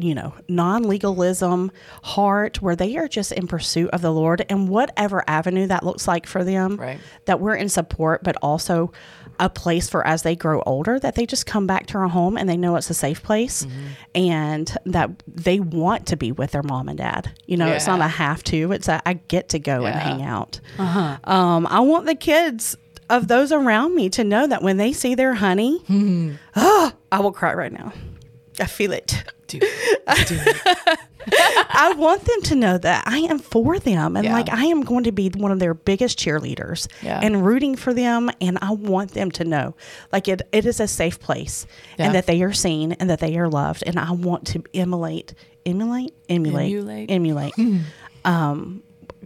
you 0.00 0.14
know, 0.14 0.34
non 0.48 0.82
legalism 0.84 1.70
heart 2.02 2.60
where 2.62 2.76
they 2.76 2.96
are 2.96 3.08
just 3.08 3.32
in 3.32 3.46
pursuit 3.46 3.90
of 3.90 4.00
the 4.02 4.10
Lord 4.12 4.44
and 4.48 4.68
whatever 4.68 5.22
avenue 5.26 5.66
that 5.66 5.82
looks 5.84 6.06
like 6.08 6.26
for 6.26 6.44
them, 6.44 6.76
Right. 6.76 6.98
that 7.26 7.40
we're 7.40 7.54
in 7.54 7.68
support, 7.68 8.22
but 8.22 8.36
also 8.42 8.92
a 9.38 9.48
place 9.48 9.88
for 9.88 10.06
as 10.06 10.22
they 10.22 10.36
grow 10.36 10.60
older 10.66 10.98
that 11.00 11.14
they 11.14 11.24
just 11.24 11.46
come 11.46 11.66
back 11.66 11.86
to 11.86 11.96
our 11.96 12.08
home 12.08 12.36
and 12.36 12.46
they 12.48 12.58
know 12.58 12.76
it's 12.76 12.90
a 12.90 12.94
safe 12.94 13.22
place 13.22 13.64
Mm-hmm. 13.64 13.86
and 14.14 14.76
that 14.86 15.10
they 15.26 15.60
want 15.60 16.06
to 16.08 16.16
be 16.16 16.30
with 16.32 16.50
their 16.50 16.62
mom 16.62 16.88
and 16.88 16.98
dad. 16.98 17.30
You 17.46 17.56
know, 17.56 17.68
it's 17.68 17.86
not 17.86 18.00
a 18.00 18.08
have 18.08 18.42
to, 18.44 18.72
it's 18.72 18.88
a 18.88 19.00
I 19.06 19.14
get 19.14 19.48
to 19.50 19.58
go 19.58 19.84
and 19.86 19.94
hang 19.98 20.22
out. 20.22 20.60
Um, 20.78 21.66
I 21.66 21.80
want 21.80 22.06
the 22.06 22.14
kids 22.14 22.76
of 23.08 23.28
those 23.28 23.50
around 23.50 23.94
me 23.96 24.08
to 24.10 24.22
know 24.24 24.46
that 24.46 24.62
when 24.62 24.76
they 24.76 24.92
see 24.92 25.14
their 25.14 25.34
honey, 25.34 25.78
Mm-hmm. 25.88 26.34
oh, 26.56 26.92
I 27.12 27.20
will 27.20 27.32
cry 27.32 27.54
right 27.54 27.72
now. 27.72 27.92
I 28.60 28.66
feel 28.66 28.92
it. 28.92 29.24
Dude, 29.46 29.62
dude. 30.26 30.40
I 31.32 31.94
want 31.96 32.24
them 32.24 32.40
to 32.42 32.54
know 32.54 32.78
that 32.78 33.04
I 33.06 33.18
am 33.18 33.38
for 33.38 33.78
them 33.78 34.16
and 34.16 34.24
Yeah. 34.24 34.32
like 34.32 34.48
I 34.50 34.64
am 34.66 34.82
going 34.82 35.04
to 35.04 35.12
be 35.12 35.28
one 35.28 35.50
of 35.52 35.58
their 35.58 35.74
biggest 35.74 36.18
cheerleaders 36.18 36.88
Yeah. 37.02 37.20
and 37.22 37.44
rooting 37.44 37.76
for 37.76 37.92
them 37.92 38.30
and 38.40 38.58
I 38.62 38.72
want 38.72 39.12
them 39.12 39.30
to 39.32 39.44
know 39.44 39.74
like 40.12 40.28
it, 40.28 40.42
it 40.52 40.66
is 40.66 40.80
a 40.80 40.88
safe 40.88 41.20
place 41.20 41.66
Yeah. 41.98 42.06
and 42.06 42.14
that 42.14 42.26
they 42.26 42.42
are 42.42 42.52
seen 42.52 42.92
and 42.92 43.10
that 43.10 43.20
they 43.20 43.36
are 43.38 43.48
loved 43.48 43.82
and 43.86 43.98
I 43.98 44.12
want 44.12 44.46
to 44.48 44.62
emulate 44.72 45.34
emulate 45.66 46.14
emulate 46.28 46.72
Emulate. 46.72 47.10
emulate 47.10 47.54
um 48.24 48.82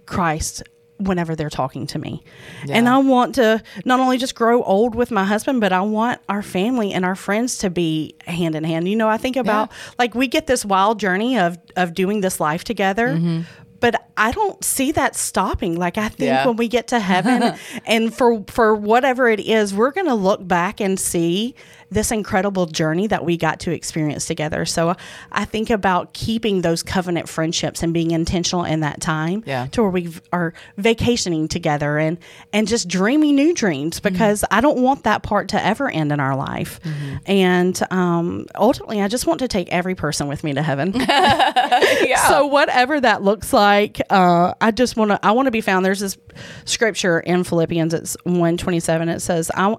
Christ 0.07 0.62
whenever 0.98 1.35
they're 1.35 1.50
talking 1.50 1.87
to 1.88 1.98
me. 1.98 2.22
And 2.68 2.88
I 2.88 2.98
want 2.98 3.35
to 3.37 3.62
not 3.85 4.00
only 4.00 4.16
just 4.16 4.35
grow 4.35 4.62
old 4.62 4.94
with 4.94 5.11
my 5.11 5.24
husband, 5.24 5.61
but 5.61 5.72
I 5.72 5.80
want 5.80 6.20
our 6.28 6.42
family 6.42 6.92
and 6.92 7.04
our 7.04 7.16
friends 7.16 7.59
to 7.59 7.70
be 7.70 8.14
hand 8.26 8.54
in 8.54 8.64
hand. 8.64 8.88
You 8.88 8.96
know, 8.96 9.09
I 9.09 9.16
think 9.16 9.37
about 9.37 9.72
like 9.98 10.14
we 10.14 10.28
get 10.28 10.46
this 10.46 10.64
wild 10.64 11.00
journey 11.00 11.38
of 11.38 11.59
of 11.76 11.94
doing 11.94 12.20
this 12.20 12.38
life 12.40 12.64
together. 12.64 13.09
Mm-hmm. 13.09 13.40
But 13.80 14.09
I 14.16 14.33
don't 14.33 14.64
see 14.64 14.92
that 14.92 15.14
stopping. 15.14 15.76
Like 15.76 15.98
I 15.98 16.09
think 16.09 16.28
Yeah. 16.28 16.46
when 16.46 16.57
we 16.57 16.68
get 16.68 16.87
to 16.88 17.00
heaven 17.00 17.54
and 17.87 18.14
for 18.14 18.42
for 18.46 18.74
whatever 18.74 19.28
it 19.28 19.40
is, 19.40 19.74
we're 19.74 19.90
going 19.90 20.07
to 20.07 20.14
look 20.14 20.46
back 20.46 20.80
and 20.80 20.98
see 20.98 21.54
this 21.94 22.11
incredible 22.11 22.66
journey 22.66 23.07
that 23.07 23.24
we 23.24 23.37
got 23.37 23.61
to 23.61 23.70
experience 23.72 24.26
together. 24.26 24.64
So 24.66 24.94
I 25.33 25.44
think 25.46 25.70
about 25.70 26.12
keeping 26.12 26.61
those 26.61 26.83
covenant 26.83 27.28
friendships 27.28 27.83
and 27.83 27.94
being 27.94 28.11
intentional 28.11 28.64
in 28.64 28.80
that 28.80 29.00
time 29.00 29.42
Yeah. 29.46 29.66
to 29.72 29.83
where 29.83 29.90
we 29.90 30.12
are 30.33 30.52
vacationing 30.76 31.48
together 31.48 31.98
and 31.98 32.18
and 32.52 32.68
just 32.68 32.88
dreaming 32.88 33.35
new 33.35 33.54
dreams 33.54 34.00
because 34.00 34.44
I 34.50 34.61
don't 34.61 34.78
want 34.83 35.04
that 35.04 35.22
part 35.22 35.48
to 35.48 35.64
ever 35.64 35.88
end 35.88 36.12
in 36.12 36.20
our 36.20 36.37
life. 36.37 36.80
And 37.26 37.80
um, 37.90 38.46
ultimately, 38.54 39.00
I 39.00 39.09
just 39.09 39.26
want 39.26 39.40
to 39.40 39.48
take 39.48 39.68
every 39.70 39.94
person 39.94 40.28
with 40.28 40.44
me 40.44 40.52
to 40.54 40.62
heaven. 40.62 40.92
yeah. 41.09 42.28
So 42.28 42.46
whatever 42.46 43.00
that 43.00 43.22
looks 43.22 43.52
like, 43.52 44.00
uh, 44.11 44.52
I 44.61 44.70
just 44.70 44.96
want 44.96 45.11
to. 45.12 45.24
I 45.24 45.33
want 45.33 45.46
to 45.46 45.50
be 45.52 45.61
found. 45.61 45.85
There's 45.85 46.00
this 46.00 46.18
scripture 46.64 47.20
in 47.20 47.44
Philippians. 47.44 47.94
It's 47.94 48.16
one 48.24 48.57
twenty 48.57 48.80
seven. 48.80 49.09
It 49.09 49.20
says, 49.20 49.50
"I." 49.54 49.76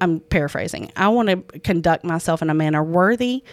I'm 0.00 0.20
paraphrasing. 0.20 0.90
I 0.96 1.08
want 1.08 1.28
to 1.28 1.58
conduct 1.60 2.04
myself 2.04 2.42
in 2.42 2.50
a 2.50 2.54
manner 2.54 2.82
worthy 2.82 3.44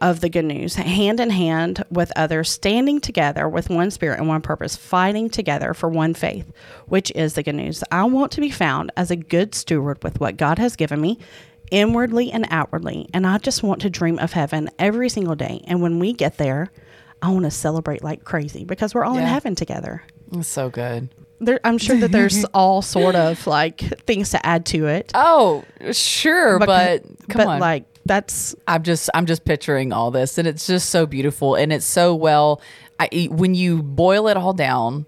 of 0.00 0.20
the 0.20 0.28
good 0.28 0.44
news, 0.44 0.74
hand 0.74 1.20
in 1.20 1.30
hand 1.30 1.82
with 1.90 2.12
others, 2.16 2.50
standing 2.50 3.00
together 3.00 3.48
with 3.48 3.70
one 3.70 3.90
spirit 3.90 4.18
and 4.18 4.28
one 4.28 4.42
purpose, 4.42 4.76
fighting 4.76 5.30
together 5.30 5.72
for 5.72 5.88
one 5.88 6.14
faith, 6.14 6.52
which 6.86 7.10
is 7.12 7.34
the 7.34 7.42
good 7.42 7.54
news. 7.54 7.82
I 7.90 8.04
want 8.04 8.32
to 8.32 8.40
be 8.40 8.50
found 8.50 8.92
as 8.96 9.10
a 9.10 9.16
good 9.16 9.54
steward 9.54 10.02
with 10.04 10.20
what 10.20 10.36
God 10.36 10.58
has 10.58 10.76
given 10.76 11.00
me, 11.00 11.18
inwardly 11.70 12.30
and 12.30 12.46
outwardly. 12.50 13.08
And 13.14 13.26
I 13.26 13.38
just 13.38 13.62
want 13.62 13.80
to 13.82 13.90
dream 13.90 14.18
of 14.18 14.32
heaven 14.32 14.70
every 14.78 15.08
single 15.08 15.34
day. 15.34 15.62
And 15.66 15.80
when 15.80 15.98
we 15.98 16.12
get 16.12 16.36
there, 16.36 16.70
I 17.22 17.30
want 17.30 17.44
to 17.46 17.50
celebrate 17.50 18.04
like 18.04 18.24
crazy 18.24 18.64
because 18.64 18.94
we're 18.94 19.04
all 19.04 19.16
in 19.16 19.24
heaven 19.24 19.54
together. 19.54 20.02
It's 20.32 20.48
so 20.48 20.68
good. 20.68 21.08
There, 21.40 21.60
I'm 21.64 21.78
sure 21.78 21.98
that 21.98 22.12
there's 22.12 22.44
all 22.54 22.82
sort 22.82 23.14
of 23.14 23.46
like 23.46 23.80
things 24.00 24.30
to 24.30 24.44
add 24.44 24.66
to 24.66 24.86
it. 24.86 25.12
Oh, 25.14 25.64
sure, 25.92 26.58
but, 26.58 27.02
come 27.28 27.38
but 27.38 27.46
on. 27.46 27.60
like 27.60 27.84
that's 28.06 28.54
I'm 28.68 28.84
just 28.84 29.10
I'm 29.14 29.26
just 29.26 29.44
picturing 29.44 29.92
all 29.92 30.10
this 30.12 30.38
and 30.38 30.46
it's 30.46 30.66
just 30.66 30.90
so 30.90 31.06
beautiful 31.06 31.56
and 31.56 31.72
it's 31.72 31.84
so 31.84 32.14
well 32.14 32.62
I 33.00 33.28
when 33.32 33.56
you 33.56 33.82
boil 33.82 34.28
it 34.28 34.36
all 34.36 34.52
down 34.52 35.06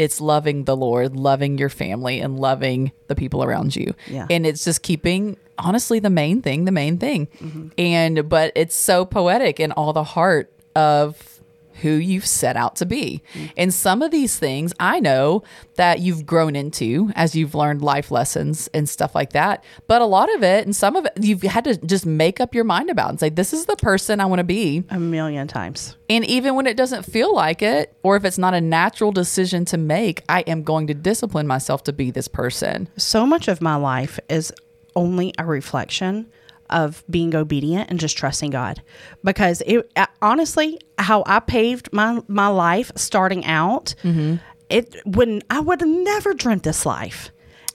it's 0.00 0.18
loving 0.18 0.64
the 0.64 0.74
Lord, 0.74 1.14
loving 1.14 1.58
your 1.58 1.68
family 1.68 2.20
and 2.20 2.38
loving 2.38 2.90
the 3.08 3.14
people 3.14 3.44
around 3.44 3.76
you. 3.76 3.94
Yeah. 4.06 4.26
And 4.30 4.46
it's 4.46 4.64
just 4.64 4.82
keeping 4.82 5.36
honestly 5.58 5.98
the 5.98 6.08
main 6.08 6.40
thing, 6.40 6.64
the 6.64 6.72
main 6.72 6.96
thing. 6.96 7.26
Mm-hmm. 7.38 7.68
And 7.76 8.26
but 8.26 8.52
it's 8.54 8.74
so 8.74 9.04
poetic 9.04 9.60
and 9.60 9.74
all 9.74 9.92
the 9.92 10.02
heart 10.02 10.50
of 10.74 11.29
who 11.80 11.90
you've 11.90 12.26
set 12.26 12.56
out 12.56 12.76
to 12.76 12.86
be. 12.86 13.22
And 13.56 13.72
some 13.72 14.02
of 14.02 14.10
these 14.10 14.38
things 14.38 14.72
I 14.78 15.00
know 15.00 15.42
that 15.76 16.00
you've 16.00 16.26
grown 16.26 16.56
into 16.56 17.10
as 17.14 17.34
you've 17.34 17.54
learned 17.54 17.82
life 17.82 18.10
lessons 18.10 18.68
and 18.74 18.88
stuff 18.88 19.14
like 19.14 19.32
that. 19.32 19.64
But 19.86 20.02
a 20.02 20.06
lot 20.06 20.32
of 20.34 20.42
it 20.42 20.64
and 20.64 20.74
some 20.74 20.96
of 20.96 21.06
it 21.06 21.12
you've 21.20 21.42
had 21.42 21.64
to 21.64 21.76
just 21.76 22.06
make 22.06 22.40
up 22.40 22.54
your 22.54 22.64
mind 22.64 22.90
about 22.90 23.10
and 23.10 23.20
say, 23.20 23.28
this 23.28 23.52
is 23.52 23.66
the 23.66 23.76
person 23.76 24.20
I 24.20 24.26
want 24.26 24.40
to 24.40 24.44
be. 24.44 24.84
a 24.90 24.98
million 24.98 25.48
times. 25.48 25.96
And 26.08 26.24
even 26.24 26.54
when 26.54 26.66
it 26.66 26.76
doesn't 26.76 27.04
feel 27.04 27.34
like 27.34 27.62
it, 27.62 27.94
or 28.02 28.16
if 28.16 28.24
it's 28.24 28.38
not 28.38 28.54
a 28.54 28.60
natural 28.60 29.12
decision 29.12 29.64
to 29.66 29.78
make, 29.78 30.22
I 30.28 30.40
am 30.40 30.62
going 30.62 30.86
to 30.88 30.94
discipline 30.94 31.46
myself 31.46 31.84
to 31.84 31.92
be 31.92 32.10
this 32.10 32.28
person. 32.28 32.88
So 32.96 33.26
much 33.26 33.48
of 33.48 33.60
my 33.60 33.76
life 33.76 34.18
is 34.28 34.52
only 34.96 35.32
a 35.38 35.44
reflection 35.44 36.30
of 36.70 37.04
being 37.10 37.34
obedient 37.34 37.90
and 37.90 37.98
just 38.00 38.16
trusting 38.16 38.50
God. 38.50 38.82
Because 39.24 39.62
it 39.66 39.90
uh, 39.96 40.06
honestly, 40.22 40.78
how 40.98 41.22
I 41.26 41.40
paved 41.40 41.92
my 41.92 42.20
my 42.28 42.48
life 42.48 42.90
starting 42.96 43.44
out, 43.44 43.94
Mm-hmm. 44.02 44.36
it 44.68 44.96
wouldn't 45.04 45.44
I 45.50 45.60
would 45.60 45.80
have 45.80 45.88
never 45.90 46.34
dreamt 46.34 46.62
this 46.62 46.86
life. 46.86 47.30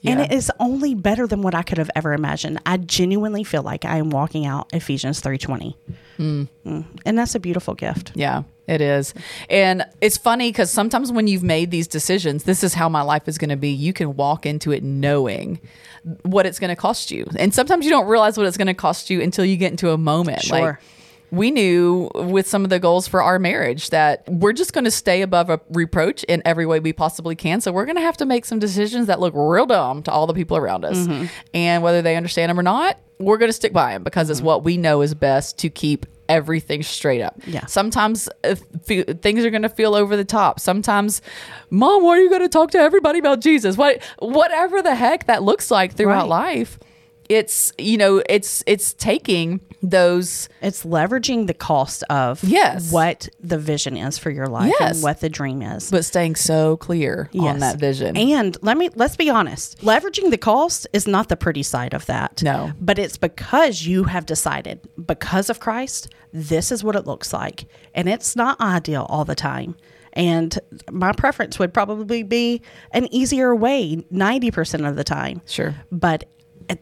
And 0.06 0.20
it 0.20 0.32
is 0.32 0.50
only 0.60 0.94
better 0.94 1.26
than 1.26 1.42
what 1.42 1.54
I 1.54 1.62
could 1.62 1.78
have 1.78 1.90
ever 1.94 2.12
imagined. 2.12 2.60
I 2.64 2.76
genuinely 2.76 3.44
feel 3.44 3.62
like 3.62 3.84
I 3.84 3.98
am 3.98 4.10
walking 4.10 4.46
out 4.46 4.70
Ephesians 4.72 5.20
3:20. 5.20 5.74
Mm. 6.18 6.48
And 7.04 7.18
that's 7.18 7.34
a 7.34 7.40
beautiful 7.40 7.74
gift. 7.74 8.12
Yeah, 8.14 8.44
it 8.66 8.80
is. 8.80 9.12
And 9.50 9.84
it's 10.00 10.16
funny 10.16 10.50
because 10.50 10.70
sometimes 10.70 11.12
when 11.12 11.26
you've 11.26 11.42
made 11.42 11.70
these 11.70 11.86
decisions, 11.86 12.44
this 12.44 12.64
is 12.64 12.74
how 12.74 12.88
my 12.88 13.02
life 13.02 13.28
is 13.28 13.36
going 13.36 13.50
to 13.50 13.56
be, 13.56 13.70
you 13.70 13.92
can 13.92 14.16
walk 14.16 14.46
into 14.46 14.72
it 14.72 14.82
knowing 14.82 15.60
what 16.22 16.46
it's 16.46 16.58
going 16.58 16.70
to 16.70 16.76
cost 16.76 17.10
you. 17.10 17.26
And 17.38 17.52
sometimes 17.52 17.84
you 17.84 17.90
don't 17.90 18.06
realize 18.06 18.38
what 18.38 18.46
it's 18.46 18.56
going 18.56 18.66
to 18.68 18.74
cost 18.74 19.10
you 19.10 19.20
until 19.20 19.44
you 19.44 19.56
get 19.56 19.72
into 19.72 19.90
a 19.90 19.98
moment. 19.98 20.42
Sure. 20.42 20.58
Like, 20.58 20.76
we 21.30 21.50
knew 21.50 22.10
with 22.14 22.46
some 22.48 22.64
of 22.64 22.70
the 22.70 22.78
goals 22.78 23.08
for 23.08 23.22
our 23.22 23.38
marriage 23.38 23.90
that 23.90 24.24
we're 24.28 24.52
just 24.52 24.72
going 24.72 24.84
to 24.84 24.90
stay 24.90 25.22
above 25.22 25.50
a 25.50 25.60
reproach 25.70 26.22
in 26.24 26.40
every 26.44 26.66
way 26.66 26.78
we 26.80 26.92
possibly 26.92 27.34
can. 27.34 27.60
So 27.60 27.72
we're 27.72 27.84
going 27.84 27.96
to 27.96 28.02
have 28.02 28.16
to 28.18 28.26
make 28.26 28.44
some 28.44 28.58
decisions 28.58 29.06
that 29.08 29.18
look 29.20 29.34
real 29.34 29.66
dumb 29.66 30.02
to 30.04 30.12
all 30.12 30.26
the 30.26 30.34
people 30.34 30.56
around 30.56 30.84
us. 30.84 30.96
Mm-hmm. 30.98 31.26
And 31.54 31.82
whether 31.82 32.00
they 32.02 32.16
understand 32.16 32.50
them 32.50 32.58
or 32.60 32.62
not, 32.62 32.98
we're 33.18 33.38
going 33.38 33.48
to 33.48 33.54
stick 33.54 33.72
by 33.72 33.92
them 33.92 34.04
because 34.04 34.30
it's 34.30 34.40
what 34.42 34.62
we 34.62 34.76
know 34.76 35.00
is 35.00 35.14
best 35.14 35.58
to 35.58 35.70
keep 35.70 36.06
everything 36.28 36.82
straight 36.82 37.22
up. 37.22 37.40
Mm-hmm. 37.40 37.50
Yeah. 37.52 37.66
Sometimes 37.66 38.28
uh, 38.44 38.54
things 38.84 39.44
are 39.44 39.50
going 39.50 39.62
to 39.62 39.68
feel 39.68 39.94
over 39.94 40.16
the 40.16 40.24
top. 40.24 40.60
Sometimes, 40.60 41.22
mom, 41.70 42.02
why 42.04 42.18
are 42.18 42.20
you 42.20 42.28
going 42.28 42.42
to 42.42 42.48
talk 42.48 42.70
to 42.72 42.78
everybody 42.78 43.18
about 43.18 43.40
Jesus? 43.40 43.76
What, 43.76 44.02
whatever 44.18 44.82
the 44.82 44.94
heck 44.94 45.26
that 45.26 45.42
looks 45.42 45.70
like 45.70 45.94
throughout 45.94 46.28
Right. 46.28 46.56
life, 46.56 46.78
it's 47.28 47.72
you 47.76 47.96
know, 47.98 48.22
it's 48.28 48.62
it's 48.68 48.92
taking 48.92 49.60
those 49.82 50.48
It's 50.62 50.84
leveraging 50.84 51.46
the 51.46 51.54
cost 51.54 52.02
of 52.10 52.42
Yes. 52.42 52.90
what 52.90 53.28
the 53.40 53.58
vision 53.58 53.96
is 53.96 54.18
for 54.18 54.30
your 54.30 54.46
life 54.46 54.72
Yes. 54.80 54.94
and 54.96 55.02
what 55.02 55.20
the 55.20 55.28
dream 55.28 55.62
is. 55.62 55.90
but 55.90 56.04
staying 56.04 56.36
so 56.36 56.76
clear 56.76 57.28
on 57.38 57.58
that 57.60 57.78
vision. 57.78 58.16
And 58.16 58.56
let 58.62 58.76
me 58.76 58.90
let's 58.94 59.16
be 59.16 59.30
honest. 59.30 59.78
Leveraging 59.82 60.30
the 60.30 60.38
cost 60.38 60.86
is 60.92 61.06
not 61.06 61.28
the 61.28 61.36
pretty 61.36 61.62
side 61.62 61.94
of 61.94 62.06
that. 62.06 62.42
No. 62.42 62.72
But 62.80 62.98
it's 62.98 63.16
because 63.18 63.86
you 63.86 64.04
have 64.04 64.26
decided 64.26 64.80
because 65.06 65.50
of 65.50 65.60
Christ, 65.60 66.08
this 66.32 66.72
is 66.72 66.82
what 66.82 66.96
it 66.96 67.06
looks 67.06 67.32
like. 67.32 67.66
And 67.94 68.08
it's 68.08 68.36
not 68.36 68.60
ideal 68.60 69.06
all 69.08 69.24
the 69.24 69.34
time. 69.34 69.76
And 70.12 70.58
my 70.90 71.12
preference 71.12 71.58
would 71.58 71.74
probably 71.74 72.22
be 72.22 72.62
an 72.92 73.06
easier 73.12 73.54
way 73.54 73.96
90% 74.10 74.88
of 74.88 74.96
the 74.96 75.04
time. 75.04 75.42
Sure. 75.44 75.74
But 75.92 76.24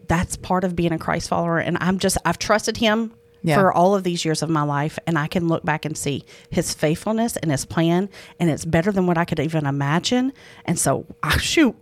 that's 0.09 0.37
part 0.37 0.65
of 0.65 0.75
being 0.77 0.93
a 0.93 0.99
Christ 0.99 1.29
follower 1.29 1.59
and 1.59 1.77
I'm 1.81 1.99
just 1.99 2.17
I've 2.25 2.39
trusted 2.39 2.77
him 2.79 3.13
Yeah. 3.43 3.57
for 3.57 3.73
all 3.73 3.95
of 3.95 4.03
these 4.05 4.25
years 4.25 4.43
of 4.43 4.49
my 4.51 4.63
life 4.63 4.99
and 5.07 5.19
I 5.19 5.27
can 5.27 5.49
look 5.49 5.65
back 5.65 5.85
and 5.85 5.97
see 5.97 6.25
his 6.51 6.73
faithfulness 6.75 7.37
and 7.37 7.51
his 7.51 7.65
plan 7.65 8.09
and 8.41 8.49
it's 8.51 8.65
better 8.65 8.91
than 8.93 9.07
what 9.07 9.19
I 9.19 9.25
could 9.25 9.41
even 9.41 9.67
imagine. 9.67 10.33
And 10.65 10.79
so, 10.79 11.05
ah, 11.23 11.37
shoot. 11.39 11.77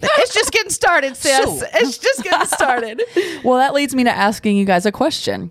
It's 0.00 0.32
just 0.34 0.52
getting 0.52 0.70
started, 0.70 1.16
sis. 1.24 1.38
Shoot. 1.38 1.68
It's 1.74 1.98
just 1.98 2.22
getting 2.22 2.46
started. 2.60 3.02
Well, 3.44 3.58
that 3.58 3.74
leads 3.74 3.94
me 3.94 4.04
to 4.04 4.10
asking 4.10 4.56
you 4.56 4.64
guys 4.64 4.86
a 4.86 4.92
question. 4.92 5.50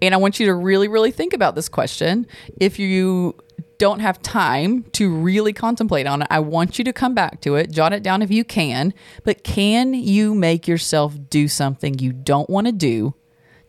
And 0.00 0.14
I 0.14 0.16
want 0.16 0.40
you 0.40 0.46
to 0.46 0.54
really, 0.54 0.88
really 0.88 1.12
think 1.12 1.32
about 1.32 1.54
this 1.54 1.68
question. 1.68 2.26
If 2.60 2.80
you 2.80 3.36
don't 3.82 3.98
have 3.98 4.22
time 4.22 4.84
to 4.92 5.12
really 5.12 5.52
contemplate 5.52 6.06
on 6.06 6.22
it, 6.22 6.28
I 6.30 6.38
want 6.38 6.78
you 6.78 6.84
to 6.84 6.92
come 6.92 7.16
back 7.16 7.40
to 7.40 7.56
it, 7.56 7.72
jot 7.72 7.92
it 7.92 8.04
down 8.04 8.22
if 8.22 8.30
you 8.30 8.44
can. 8.44 8.94
But 9.24 9.42
can 9.42 9.92
you 9.92 10.36
make 10.36 10.68
yourself 10.68 11.16
do 11.30 11.48
something 11.48 11.98
you 11.98 12.12
don't 12.12 12.48
want 12.48 12.68
to 12.68 12.72
do 12.72 13.14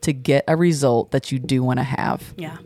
to 0.02 0.14
get 0.14 0.44
a 0.48 0.56
result 0.56 1.10
that 1.10 1.32
you 1.32 1.40
do 1.40 1.64
want 1.64 1.80
to 1.80 1.84
have? 1.84 2.32
yeah. 2.38 2.58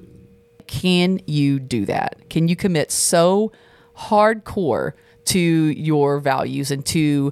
can 0.68 1.22
you 1.26 1.58
do 1.62 1.86
that? 1.86 2.30
Can 2.30 2.50
you 2.50 2.58
commit 2.58 2.92
so 2.92 3.54
hardcore 3.98 4.92
to 5.28 5.40
your 5.40 6.20
values 6.20 6.70
and 6.70 6.86
to 6.88 7.32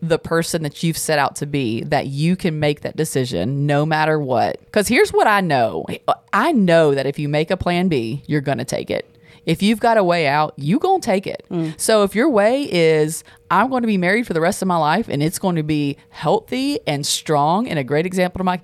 the 0.00 0.20
person 0.20 0.62
that 0.62 0.84
you've 0.84 0.96
set 0.96 1.18
out 1.18 1.34
to 1.36 1.46
be 1.46 1.82
that 1.82 2.06
you 2.06 2.36
can 2.36 2.60
make 2.60 2.82
that 2.82 2.94
decision 2.94 3.66
no 3.66 3.84
matter 3.84 4.20
what? 4.20 4.60
Because 4.60 4.86
here's 4.86 5.12
what 5.12 5.26
I 5.26 5.40
know 5.40 5.86
I 6.32 6.52
know 6.52 6.94
that 6.94 7.06
if 7.06 7.18
you 7.18 7.28
make 7.28 7.50
a 7.50 7.56
plan 7.56 7.88
B, 7.88 8.22
you're 8.28 8.40
going 8.40 8.58
to 8.58 8.64
take 8.64 8.92
it. 8.92 9.10
If 9.46 9.62
you've 9.62 9.80
got 9.80 9.96
a 9.96 10.04
way 10.04 10.26
out, 10.26 10.54
you 10.56 10.78
going 10.78 11.00
to 11.00 11.06
take 11.06 11.26
it. 11.26 11.46
Mm. 11.50 11.80
So 11.80 12.02
if 12.02 12.14
your 12.14 12.28
way 12.28 12.62
is, 12.70 13.22
I'm 13.50 13.70
going 13.70 13.82
to 13.82 13.86
be 13.86 13.96
married 13.96 14.26
for 14.26 14.34
the 14.34 14.40
rest 14.40 14.60
of 14.60 14.68
my 14.68 14.76
life 14.76 15.08
and 15.08 15.22
it's 15.22 15.38
going 15.38 15.56
to 15.56 15.62
be 15.62 15.96
healthy 16.10 16.80
and 16.86 17.06
strong 17.06 17.68
and 17.68 17.78
a 17.78 17.84
great 17.84 18.04
example 18.06 18.40
to 18.40 18.44
my 18.44 18.60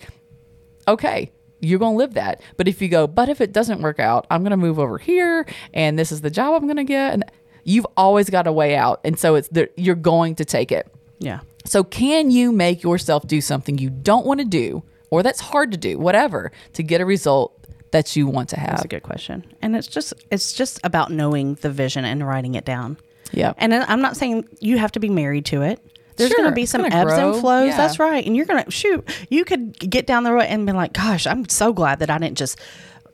okay, 0.89 1.31
you're 1.61 1.79
going 1.79 1.95
to 1.95 1.99
live 1.99 2.15
that. 2.15 2.43
But 2.57 2.67
if 2.67 2.83
you 2.83 2.89
go, 2.89 3.07
but 3.07 3.29
if 3.29 3.41
it 3.41 3.53
doesn't 3.53 3.81
work 3.81 4.01
out, 4.01 4.27
I'm 4.29 4.43
going 4.43 4.51
to 4.51 4.57
move 4.57 4.81
over 4.81 4.99
here 4.99 5.47
and 5.73 5.97
this 5.97 6.11
is 6.11 6.21
the 6.21 6.31
job 6.31 6.55
I'm 6.55 6.67
going 6.67 6.77
to 6.77 6.85
get. 6.85 7.15
And 7.15 7.25
you've 7.63 7.87
always 7.97 8.29
got 8.29 8.49
a 8.49 8.53
way 8.53 8.75
out. 8.75 9.01
And 9.05 9.17
so 9.17 9.37
it's 9.37 9.49
there, 9.49 9.69
you're 9.77 9.95
going 9.95 10.35
to 10.37 10.45
take 10.45 10.73
it. 10.73 10.93
Yeah. 11.21 11.41
So 11.65 11.85
can 11.85 12.33
you 12.33 12.51
make 12.51 12.83
yourself 12.83 13.29
do 13.29 13.41
something 13.41 13.79
you 13.79 13.91
don't 13.91 14.27
want 14.27 14.41
to 14.41 14.47
do 14.47 14.83
or 15.11 15.23
that's 15.23 15.41
hard 15.41 15.71
to 15.71 15.77
do, 15.77 15.99
whatever, 15.99 16.51
to 16.73 16.83
get 16.83 17.01
a 17.01 17.05
result 17.05 17.62
that 17.93 18.15
you 18.17 18.27
want 18.27 18.49
to 18.51 18.59
have? 18.61 18.71
That's 18.71 18.85
a 18.85 18.89
good 18.89 19.03
question. 19.05 19.45
And 19.63 19.75
it's 19.77 19.87
just 19.87 20.13
it's 20.31 20.53
just 20.53 20.81
about 20.85 21.11
knowing 21.11 21.55
the 21.57 21.71
vision 21.71 22.05
and 22.05 22.27
writing 22.27 22.55
it 22.57 22.65
down. 22.65 22.99
Yeah. 23.33 23.53
And 23.57 23.73
I'm 23.73 24.03
not 24.03 24.17
saying 24.17 24.47
you 24.61 24.77
have 24.79 24.93
to 24.93 25.01
be 25.01 25.09
married 25.09 25.47
to 25.47 25.63
it. 25.63 25.81
There's 26.17 26.29
Sure, 26.31 26.39
going 26.39 26.51
to 26.51 26.55
be 26.55 26.67
some 26.67 26.85
ebbs 26.85 27.15
grow. 27.15 27.33
and 27.33 27.41
flows. 27.41 27.69
Yeah. 27.69 27.77
That's 27.79 27.99
right. 27.99 28.27
And 28.27 28.37
you're 28.37 28.45
going 28.45 28.63
to 28.63 28.71
shoot. 28.71 29.09
You 29.31 29.47
could 29.47 29.79
get 29.79 30.07
down 30.07 30.25
the 30.25 30.33
road 30.33 30.43
and 30.43 30.67
be 30.67 30.73
like, 30.73 30.93
"Gosh, 30.93 31.27
I'm 31.27 31.49
so 31.49 31.73
glad 31.73 32.01
that 32.01 32.11
I 32.11 32.19
didn't 32.19 32.37
just 32.37 32.59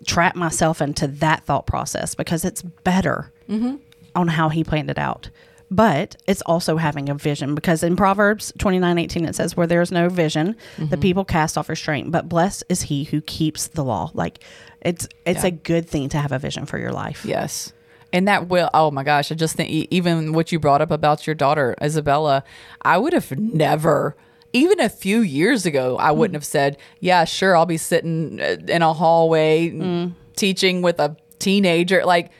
trap 0.06 0.34
myself 0.34 0.80
into 0.82 1.06
that 1.06 1.44
thought 1.44 1.66
process 1.66 2.14
because 2.14 2.44
it's 2.44 2.62
better 2.62 3.30
Mm-hmm. 3.48 3.76
on 4.16 4.28
how 4.28 4.48
he 4.48 4.64
planned 4.64 4.90
it 4.90 4.98
out." 4.98 5.30
But 5.70 6.16
it's 6.26 6.40
also 6.42 6.78
having 6.78 7.08
a 7.10 7.14
vision 7.14 7.54
because 7.54 7.82
in 7.82 7.94
Proverbs 7.94 8.52
29 8.58 8.96
18, 8.98 9.24
it 9.26 9.34
says, 9.34 9.56
Where 9.56 9.66
there 9.66 9.82
is 9.82 9.92
no 9.92 10.08
vision, 10.08 10.56
the 10.78 10.84
Mm-hmm. 10.84 11.00
people 11.00 11.24
cast 11.24 11.58
off 11.58 11.68
restraint, 11.68 12.10
but 12.10 12.28
blessed 12.28 12.64
is 12.70 12.82
he 12.82 13.04
who 13.04 13.20
keeps 13.20 13.66
the 13.68 13.84
law. 13.84 14.10
Like 14.14 14.42
it's 14.80 15.06
it's 15.26 15.42
Yeah. 15.42 15.48
a 15.48 15.50
good 15.50 15.86
thing 15.88 16.08
to 16.10 16.18
have 16.18 16.32
a 16.32 16.38
vision 16.38 16.64
for 16.64 16.78
your 16.78 16.92
life. 16.92 17.24
Yes. 17.24 17.72
And 18.14 18.26
that 18.28 18.48
will, 18.48 18.70
oh 18.72 18.90
my 18.90 19.02
gosh, 19.02 19.30
I 19.30 19.34
just 19.34 19.56
think 19.56 19.68
even 19.90 20.32
what 20.32 20.50
you 20.50 20.58
brought 20.58 20.80
up 20.80 20.90
about 20.90 21.26
your 21.26 21.34
daughter, 21.34 21.74
Isabella, 21.82 22.42
I 22.80 22.96
would 22.96 23.12
have 23.12 23.38
never, 23.38 24.16
even 24.54 24.80
a 24.80 24.88
few 24.88 25.20
years 25.20 25.66
ago, 25.66 25.98
I 25.98 26.12
wouldn't 26.12 26.34
have 26.34 26.46
said, 26.46 26.78
yeah, 27.00 27.24
sure, 27.26 27.54
I'll 27.54 27.66
be 27.66 27.76
sitting 27.76 28.40
uh, 28.40 28.56
in 28.66 28.80
a 28.80 28.94
hallway 28.94 30.10
teaching 30.36 30.80
with 30.80 30.98
a 31.00 31.18
teenager. 31.38 32.02
Like, 32.06 32.30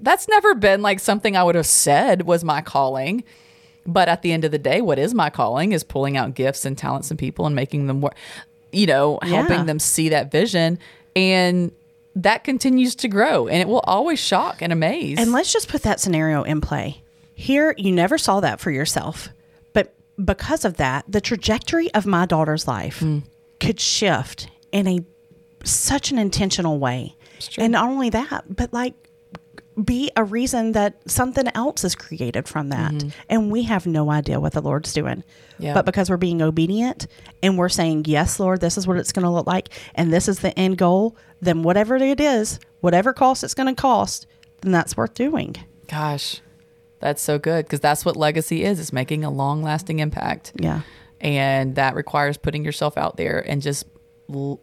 that's 0.00 0.28
never 0.28 0.54
been 0.54 0.82
like 0.82 1.00
something 1.00 1.36
I 1.36 1.42
would 1.44 1.54
have 1.54 1.66
said 1.66 2.22
was 2.22 2.44
my 2.44 2.60
calling. 2.60 3.24
But 3.86 4.08
at 4.08 4.22
the 4.22 4.32
end 4.32 4.44
of 4.44 4.50
the 4.50 4.58
day, 4.58 4.80
what 4.80 4.98
is 4.98 5.14
my 5.14 5.30
calling 5.30 5.72
is 5.72 5.84
pulling 5.84 6.16
out 6.16 6.34
gifts 6.34 6.64
and 6.64 6.76
talents 6.76 7.10
and 7.10 7.18
people 7.18 7.46
and 7.46 7.54
making 7.54 7.86
them 7.86 8.00
work, 8.00 8.16
you 8.72 8.86
know, 8.86 9.18
Yeah. 9.22 9.28
helping 9.28 9.66
them 9.66 9.78
see 9.78 10.08
that 10.08 10.30
vision. 10.30 10.78
And 11.14 11.70
that 12.16 12.44
continues 12.44 12.94
to 12.96 13.08
grow 13.08 13.46
and 13.46 13.60
it 13.60 13.68
will 13.68 13.80
always 13.80 14.18
shock 14.18 14.60
and 14.60 14.72
amaze. 14.72 15.18
And 15.18 15.32
let's 15.32 15.52
just 15.52 15.68
put 15.68 15.82
that 15.82 16.00
scenario 16.00 16.42
in 16.42 16.60
play. 16.60 17.02
Here, 17.34 17.74
you 17.76 17.92
never 17.92 18.16
saw 18.18 18.40
that 18.40 18.60
for 18.60 18.70
yourself, 18.70 19.28
but 19.74 19.94
because 20.22 20.64
of 20.64 20.78
that, 20.78 21.04
the 21.06 21.20
trajectory 21.20 21.92
of 21.92 22.06
my 22.06 22.24
daughter's 22.24 22.66
life 22.66 23.00
mm. 23.00 23.22
could 23.60 23.78
shift 23.78 24.48
in 24.72 24.88
a 24.88 25.00
such 25.62 26.10
an 26.10 26.18
intentional 26.18 26.78
way. 26.78 27.14
And 27.58 27.72
not 27.72 27.88
only 27.88 28.08
that, 28.10 28.44
but 28.48 28.72
like 28.72 28.94
be 29.82 30.10
a 30.16 30.24
reason 30.24 30.72
that 30.72 30.98
something 31.10 31.48
else 31.54 31.84
is 31.84 31.94
created 31.94 32.48
from 32.48 32.70
that. 32.70 32.92
Mm-hmm. 32.92 33.08
And 33.28 33.50
we 33.50 33.64
have 33.64 33.86
no 33.86 34.10
idea 34.10 34.40
what 34.40 34.52
the 34.52 34.62
Lord's 34.62 34.92
doing. 34.92 35.22
Yeah. 35.58 35.74
But 35.74 35.84
because 35.84 36.08
we're 36.08 36.16
being 36.16 36.40
obedient 36.40 37.06
and 37.42 37.58
we're 37.58 37.68
saying, 37.68 38.04
Yes, 38.06 38.40
Lord, 38.40 38.60
this 38.60 38.78
is 38.78 38.86
what 38.86 38.96
it's 38.96 39.12
going 39.12 39.24
to 39.24 39.30
look 39.30 39.46
like, 39.46 39.68
and 39.94 40.12
this 40.12 40.28
is 40.28 40.40
the 40.40 40.58
end 40.58 40.78
goal, 40.78 41.16
then 41.40 41.62
whatever 41.62 41.96
it 41.96 42.20
is, 42.20 42.58
whatever 42.80 43.12
cost 43.12 43.44
it's 43.44 43.54
going 43.54 43.74
to 43.74 43.80
cost, 43.80 44.26
then 44.62 44.72
that's 44.72 44.96
worth 44.96 45.14
doing. 45.14 45.56
Gosh, 45.88 46.40
that's 47.00 47.22
so 47.22 47.38
good 47.38 47.66
because 47.66 47.80
that's 47.80 48.04
what 48.04 48.16
legacy 48.16 48.64
is. 48.64 48.80
It's 48.80 48.92
making 48.92 49.24
a 49.24 49.30
long 49.30 49.62
lasting 49.62 49.98
impact. 49.98 50.52
Yeah. 50.56 50.82
And 51.20 51.74
that 51.76 51.94
requires 51.94 52.36
putting 52.36 52.64
yourself 52.64 52.96
out 52.96 53.16
there 53.16 53.44
and 53.46 53.62
just 53.62 53.86
l- 54.32 54.60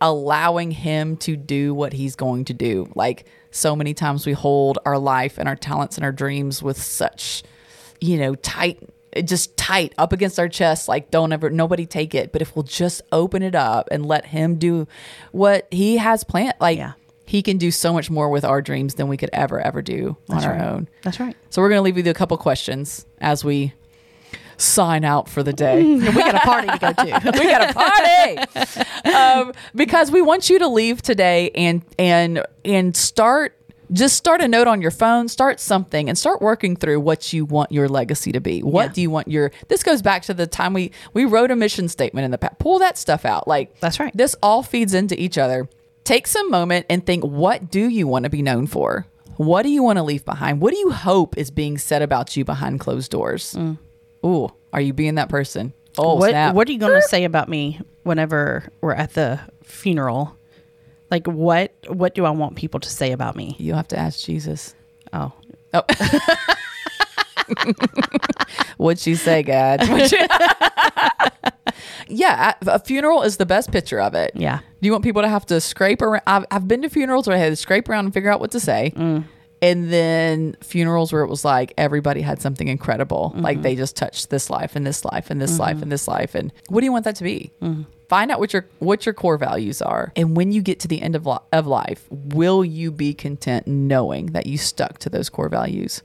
allowing 0.00 0.70
him 0.70 1.16
to 1.18 1.36
do 1.36 1.72
what 1.74 1.92
he's 1.92 2.16
going 2.16 2.44
to 2.46 2.54
do. 2.54 2.90
Like 2.94 3.26
so 3.52 3.76
many 3.76 3.94
times 3.94 4.26
we 4.26 4.32
hold 4.32 4.78
our 4.84 4.98
life 4.98 5.38
and 5.38 5.48
our 5.48 5.54
talents 5.54 5.96
and 5.96 6.04
our 6.04 6.10
dreams 6.12 6.62
with 6.62 6.80
such, 6.82 7.44
you 8.00 8.18
know, 8.18 8.34
tight 8.34 8.80
just 9.24 9.54
tight 9.58 9.92
up 9.98 10.10
against 10.14 10.38
our 10.38 10.48
chest 10.48 10.88
like 10.88 11.10
don't 11.10 11.34
ever 11.34 11.50
nobody 11.50 11.84
take 11.84 12.14
it 12.14 12.32
but 12.32 12.40
if 12.40 12.56
we'll 12.56 12.62
just 12.62 13.02
open 13.12 13.42
it 13.42 13.54
up 13.54 13.86
and 13.92 14.06
let 14.06 14.24
him 14.24 14.54
do 14.54 14.88
what 15.32 15.68
he 15.70 15.98
has 15.98 16.24
planned 16.24 16.54
like 16.60 16.78
Yeah. 16.78 16.92
he 17.26 17.42
can 17.42 17.58
do 17.58 17.70
so 17.70 17.92
much 17.92 18.08
more 18.10 18.30
with 18.30 18.42
our 18.42 18.62
dreams 18.62 18.94
than 18.94 19.08
we 19.08 19.18
could 19.18 19.28
ever 19.34 19.60
ever 19.60 19.82
do 19.82 20.16
on 20.30 20.42
our 20.42 20.52
right. 20.52 20.62
own 20.62 20.88
That's 21.02 21.20
right. 21.20 21.36
so 21.50 21.60
we're 21.60 21.68
going 21.68 21.80
to 21.80 21.82
leave 21.82 21.98
you 21.98 22.02
with 22.02 22.08
a 22.08 22.18
couple 22.18 22.38
questions 22.38 23.04
as 23.20 23.44
we 23.44 23.74
sign 24.62 25.04
out 25.04 25.28
for 25.28 25.42
the 25.42 25.52
day. 25.52 25.82
we 25.96 26.00
got 26.00 26.34
a 26.34 26.40
party 26.40 26.68
to 26.68 26.78
go 26.78 26.92
to. 26.92 27.32
we 27.38 27.44
got 27.46 27.70
a 27.70 27.74
party. 27.74 29.14
Um, 29.14 29.52
because 29.74 30.10
we 30.10 30.22
want 30.22 30.48
you 30.50 30.58
to 30.60 30.68
leave 30.68 31.02
today 31.02 31.50
and 31.54 31.82
and 31.98 32.42
and 32.64 32.96
start 32.96 33.58
just 33.92 34.16
start 34.16 34.40
a 34.40 34.48
note 34.48 34.66
on 34.66 34.80
your 34.80 34.90
phone 34.90 35.28
start 35.28 35.60
something 35.60 36.08
and 36.08 36.16
start 36.16 36.40
working 36.40 36.76
through 36.76 36.98
what 36.98 37.32
you 37.34 37.44
want 37.44 37.70
your 37.70 37.88
legacy 37.88 38.32
to 38.32 38.40
be. 38.40 38.62
What 38.62 38.86
Yeah. 38.86 38.92
do 38.94 39.02
you 39.02 39.10
want 39.10 39.28
your 39.28 39.50
this 39.68 39.82
goes 39.82 40.00
back 40.00 40.22
to 40.22 40.34
the 40.34 40.46
time 40.46 40.72
we 40.72 40.92
we 41.12 41.24
wrote 41.26 41.50
a 41.50 41.56
mission 41.56 41.88
statement 41.88 42.24
in 42.24 42.30
the 42.30 42.38
past. 42.38 42.58
Pull 42.58 42.78
that 42.78 42.96
stuff 42.96 43.24
out. 43.26 43.46
Like 43.46 43.78
That's 43.80 44.00
right. 44.00 44.16
this 44.16 44.34
all 44.42 44.62
feeds 44.62 44.94
into 44.94 45.20
each 45.20 45.36
other. 45.36 45.68
Take 46.04 46.26
some 46.26 46.50
moment 46.50 46.86
and 46.88 47.04
think 47.04 47.22
what 47.24 47.70
do 47.70 47.88
you 47.88 48.06
want 48.08 48.24
to 48.24 48.30
be 48.30 48.40
known 48.42 48.66
for? 48.66 49.06
What 49.36 49.62
do 49.62 49.68
you 49.68 49.82
want 49.82 49.98
to 49.98 50.02
leave 50.02 50.24
behind? 50.24 50.60
What 50.60 50.72
do 50.72 50.78
you 50.78 50.90
hope 50.90 51.36
is 51.36 51.50
being 51.50 51.76
said 51.78 52.00
about 52.02 52.36
you 52.36 52.44
behind 52.44 52.80
closed 52.80 53.10
doors 53.10 53.56
Ooh, 54.24 54.48
are 54.72 54.80
you 54.80 54.92
being 54.92 55.16
that 55.16 55.28
person 55.28 55.72
oh 55.98 56.16
Mm. 56.16 56.18
what 56.18 56.30
snap 56.30 56.54
What 56.54 56.68
are 56.68 56.72
you 56.72 56.78
going 56.78 56.94
to 57.00 57.08
say 57.08 57.24
about 57.24 57.48
me 57.48 57.80
whenever 58.04 58.68
we're 58.80 58.94
at 58.94 59.14
the 59.14 59.40
funeral? 59.62 60.36
Like 61.10 61.26
what 61.26 61.72
What 61.88 62.14
do 62.14 62.24
I 62.24 62.30
want 62.30 62.56
people 62.56 62.80
to 62.80 62.88
say 62.88 63.12
about 63.12 63.36
me? 63.36 63.56
You'll 63.58 63.76
have 63.76 63.88
to 63.88 63.98
ask 63.98 64.24
Jesus. 64.24 64.74
Oh, 65.12 65.32
Oh. 65.74 65.82
What'd 68.76 69.00
she 69.00 69.14
say, 69.14 69.42
God? 69.42 69.80
Yeah, 72.08 72.52
a 72.66 72.70
a 72.72 72.78
funeral 72.78 73.22
is 73.22 73.38
the 73.38 73.46
best 73.46 73.72
picture 73.72 73.98
of 74.00 74.14
it. 74.14 74.32
Yeah. 74.34 74.58
Do 74.58 74.86
you 74.86 74.92
want 74.92 75.02
people 75.02 75.22
to 75.22 75.28
have 75.28 75.46
to 75.46 75.60
scrape 75.60 76.02
around? 76.02 76.22
I've, 76.26 76.44
I've 76.50 76.68
been 76.68 76.82
to 76.82 76.90
funerals 76.90 77.26
where 77.26 77.36
I 77.36 77.40
had 77.40 77.48
to 77.50 77.56
scrape 77.56 77.88
around 77.88 78.04
and 78.04 78.14
figure 78.14 78.30
out 78.30 78.38
what 78.40 78.50
to 78.50 78.60
say. 78.60 78.92
And 79.62 79.90
then 79.92 80.56
funerals 80.60 81.12
where 81.12 81.22
it 81.22 81.28
was 81.28 81.44
like 81.44 81.72
everybody 81.78 82.20
had 82.20 82.42
something 82.42 82.68
incredible. 82.68 83.32
Like 83.36 83.56
mm-hmm. 83.56 83.62
they 83.62 83.76
just 83.76 83.96
touched 83.96 84.28
this 84.28 84.50
life 84.50 84.76
and 84.76 84.84
this 84.84 85.04
life 85.04 85.30
and 85.30 85.40
this 85.40 85.58
life 85.58 85.76
mm-hmm. 85.76 85.84
and 85.84 85.92
this 85.92 86.08
life. 86.08 86.34
And 86.34 86.52
what 86.68 86.80
do 86.80 86.84
you 86.84 86.92
want 86.92 87.04
that 87.04 87.16
to 87.16 87.24
be? 87.24 87.52
Mm-hmm. 87.62 87.82
Find 88.08 88.30
out 88.30 88.40
what 88.40 88.52
your 88.52 88.66
what 88.80 89.06
your 89.06 89.14
core 89.14 89.38
values 89.38 89.80
are. 89.80 90.12
And 90.16 90.36
when 90.36 90.52
you 90.52 90.60
get 90.60 90.80
to 90.80 90.88
the 90.88 91.00
end 91.00 91.16
of, 91.16 91.24
li- 91.26 91.38
of 91.52 91.66
life, 91.66 92.06
will 92.10 92.62
you 92.64 92.90
be 92.90 93.14
content 93.14 93.66
knowing 93.66 94.26
that 94.32 94.46
you 94.46 94.58
stuck 94.58 94.98
to 94.98 95.08
those 95.08 95.30
core 95.30 95.48
values? 95.48 96.02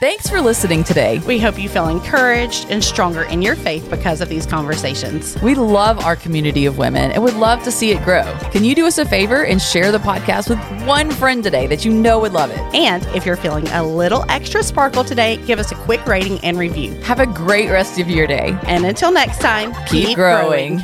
Thanks 0.00 0.30
for 0.30 0.40
listening 0.40 0.82
today. 0.82 1.18
we 1.26 1.38
hope 1.38 1.58
you 1.58 1.68
feel 1.68 1.88
encouraged 1.88 2.70
and 2.70 2.82
stronger 2.82 3.24
in 3.24 3.42
your 3.42 3.54
faith 3.54 3.90
because 3.90 4.22
of 4.22 4.30
these 4.30 4.46
conversations. 4.46 5.36
We 5.42 5.54
love 5.54 6.02
our 6.06 6.16
community 6.16 6.64
of 6.64 6.78
women 6.78 7.12
and 7.12 7.22
would 7.22 7.34
love 7.34 7.62
to 7.64 7.70
see 7.70 7.90
it 7.90 8.02
grow. 8.02 8.24
Can 8.50 8.64
you 8.64 8.74
do 8.74 8.86
us 8.86 8.96
a 8.96 9.04
favor 9.04 9.44
and 9.44 9.60
share 9.60 9.92
the 9.92 9.98
podcast 9.98 10.48
with 10.48 10.58
one 10.86 11.10
friend 11.10 11.44
today 11.44 11.66
that 11.66 11.84
you 11.84 11.92
know 11.92 12.18
would 12.18 12.32
love 12.32 12.50
it? 12.50 12.60
And 12.74 13.04
if 13.14 13.26
you're 13.26 13.36
feeling 13.36 13.68
a 13.68 13.82
little 13.82 14.24
extra 14.30 14.62
sparkle 14.62 15.04
today, 15.04 15.36
give 15.44 15.58
us 15.58 15.70
a 15.70 15.74
quick 15.74 16.06
rating 16.06 16.38
and 16.38 16.58
review. 16.58 16.94
Have 17.02 17.20
a 17.20 17.26
great 17.26 17.68
rest 17.68 18.00
of 18.00 18.08
your 18.08 18.26
day. 18.26 18.58
And 18.62 18.86
until 18.86 19.12
next 19.12 19.42
time, 19.42 19.74
Keep, 19.84 20.16
growing. 20.16 20.80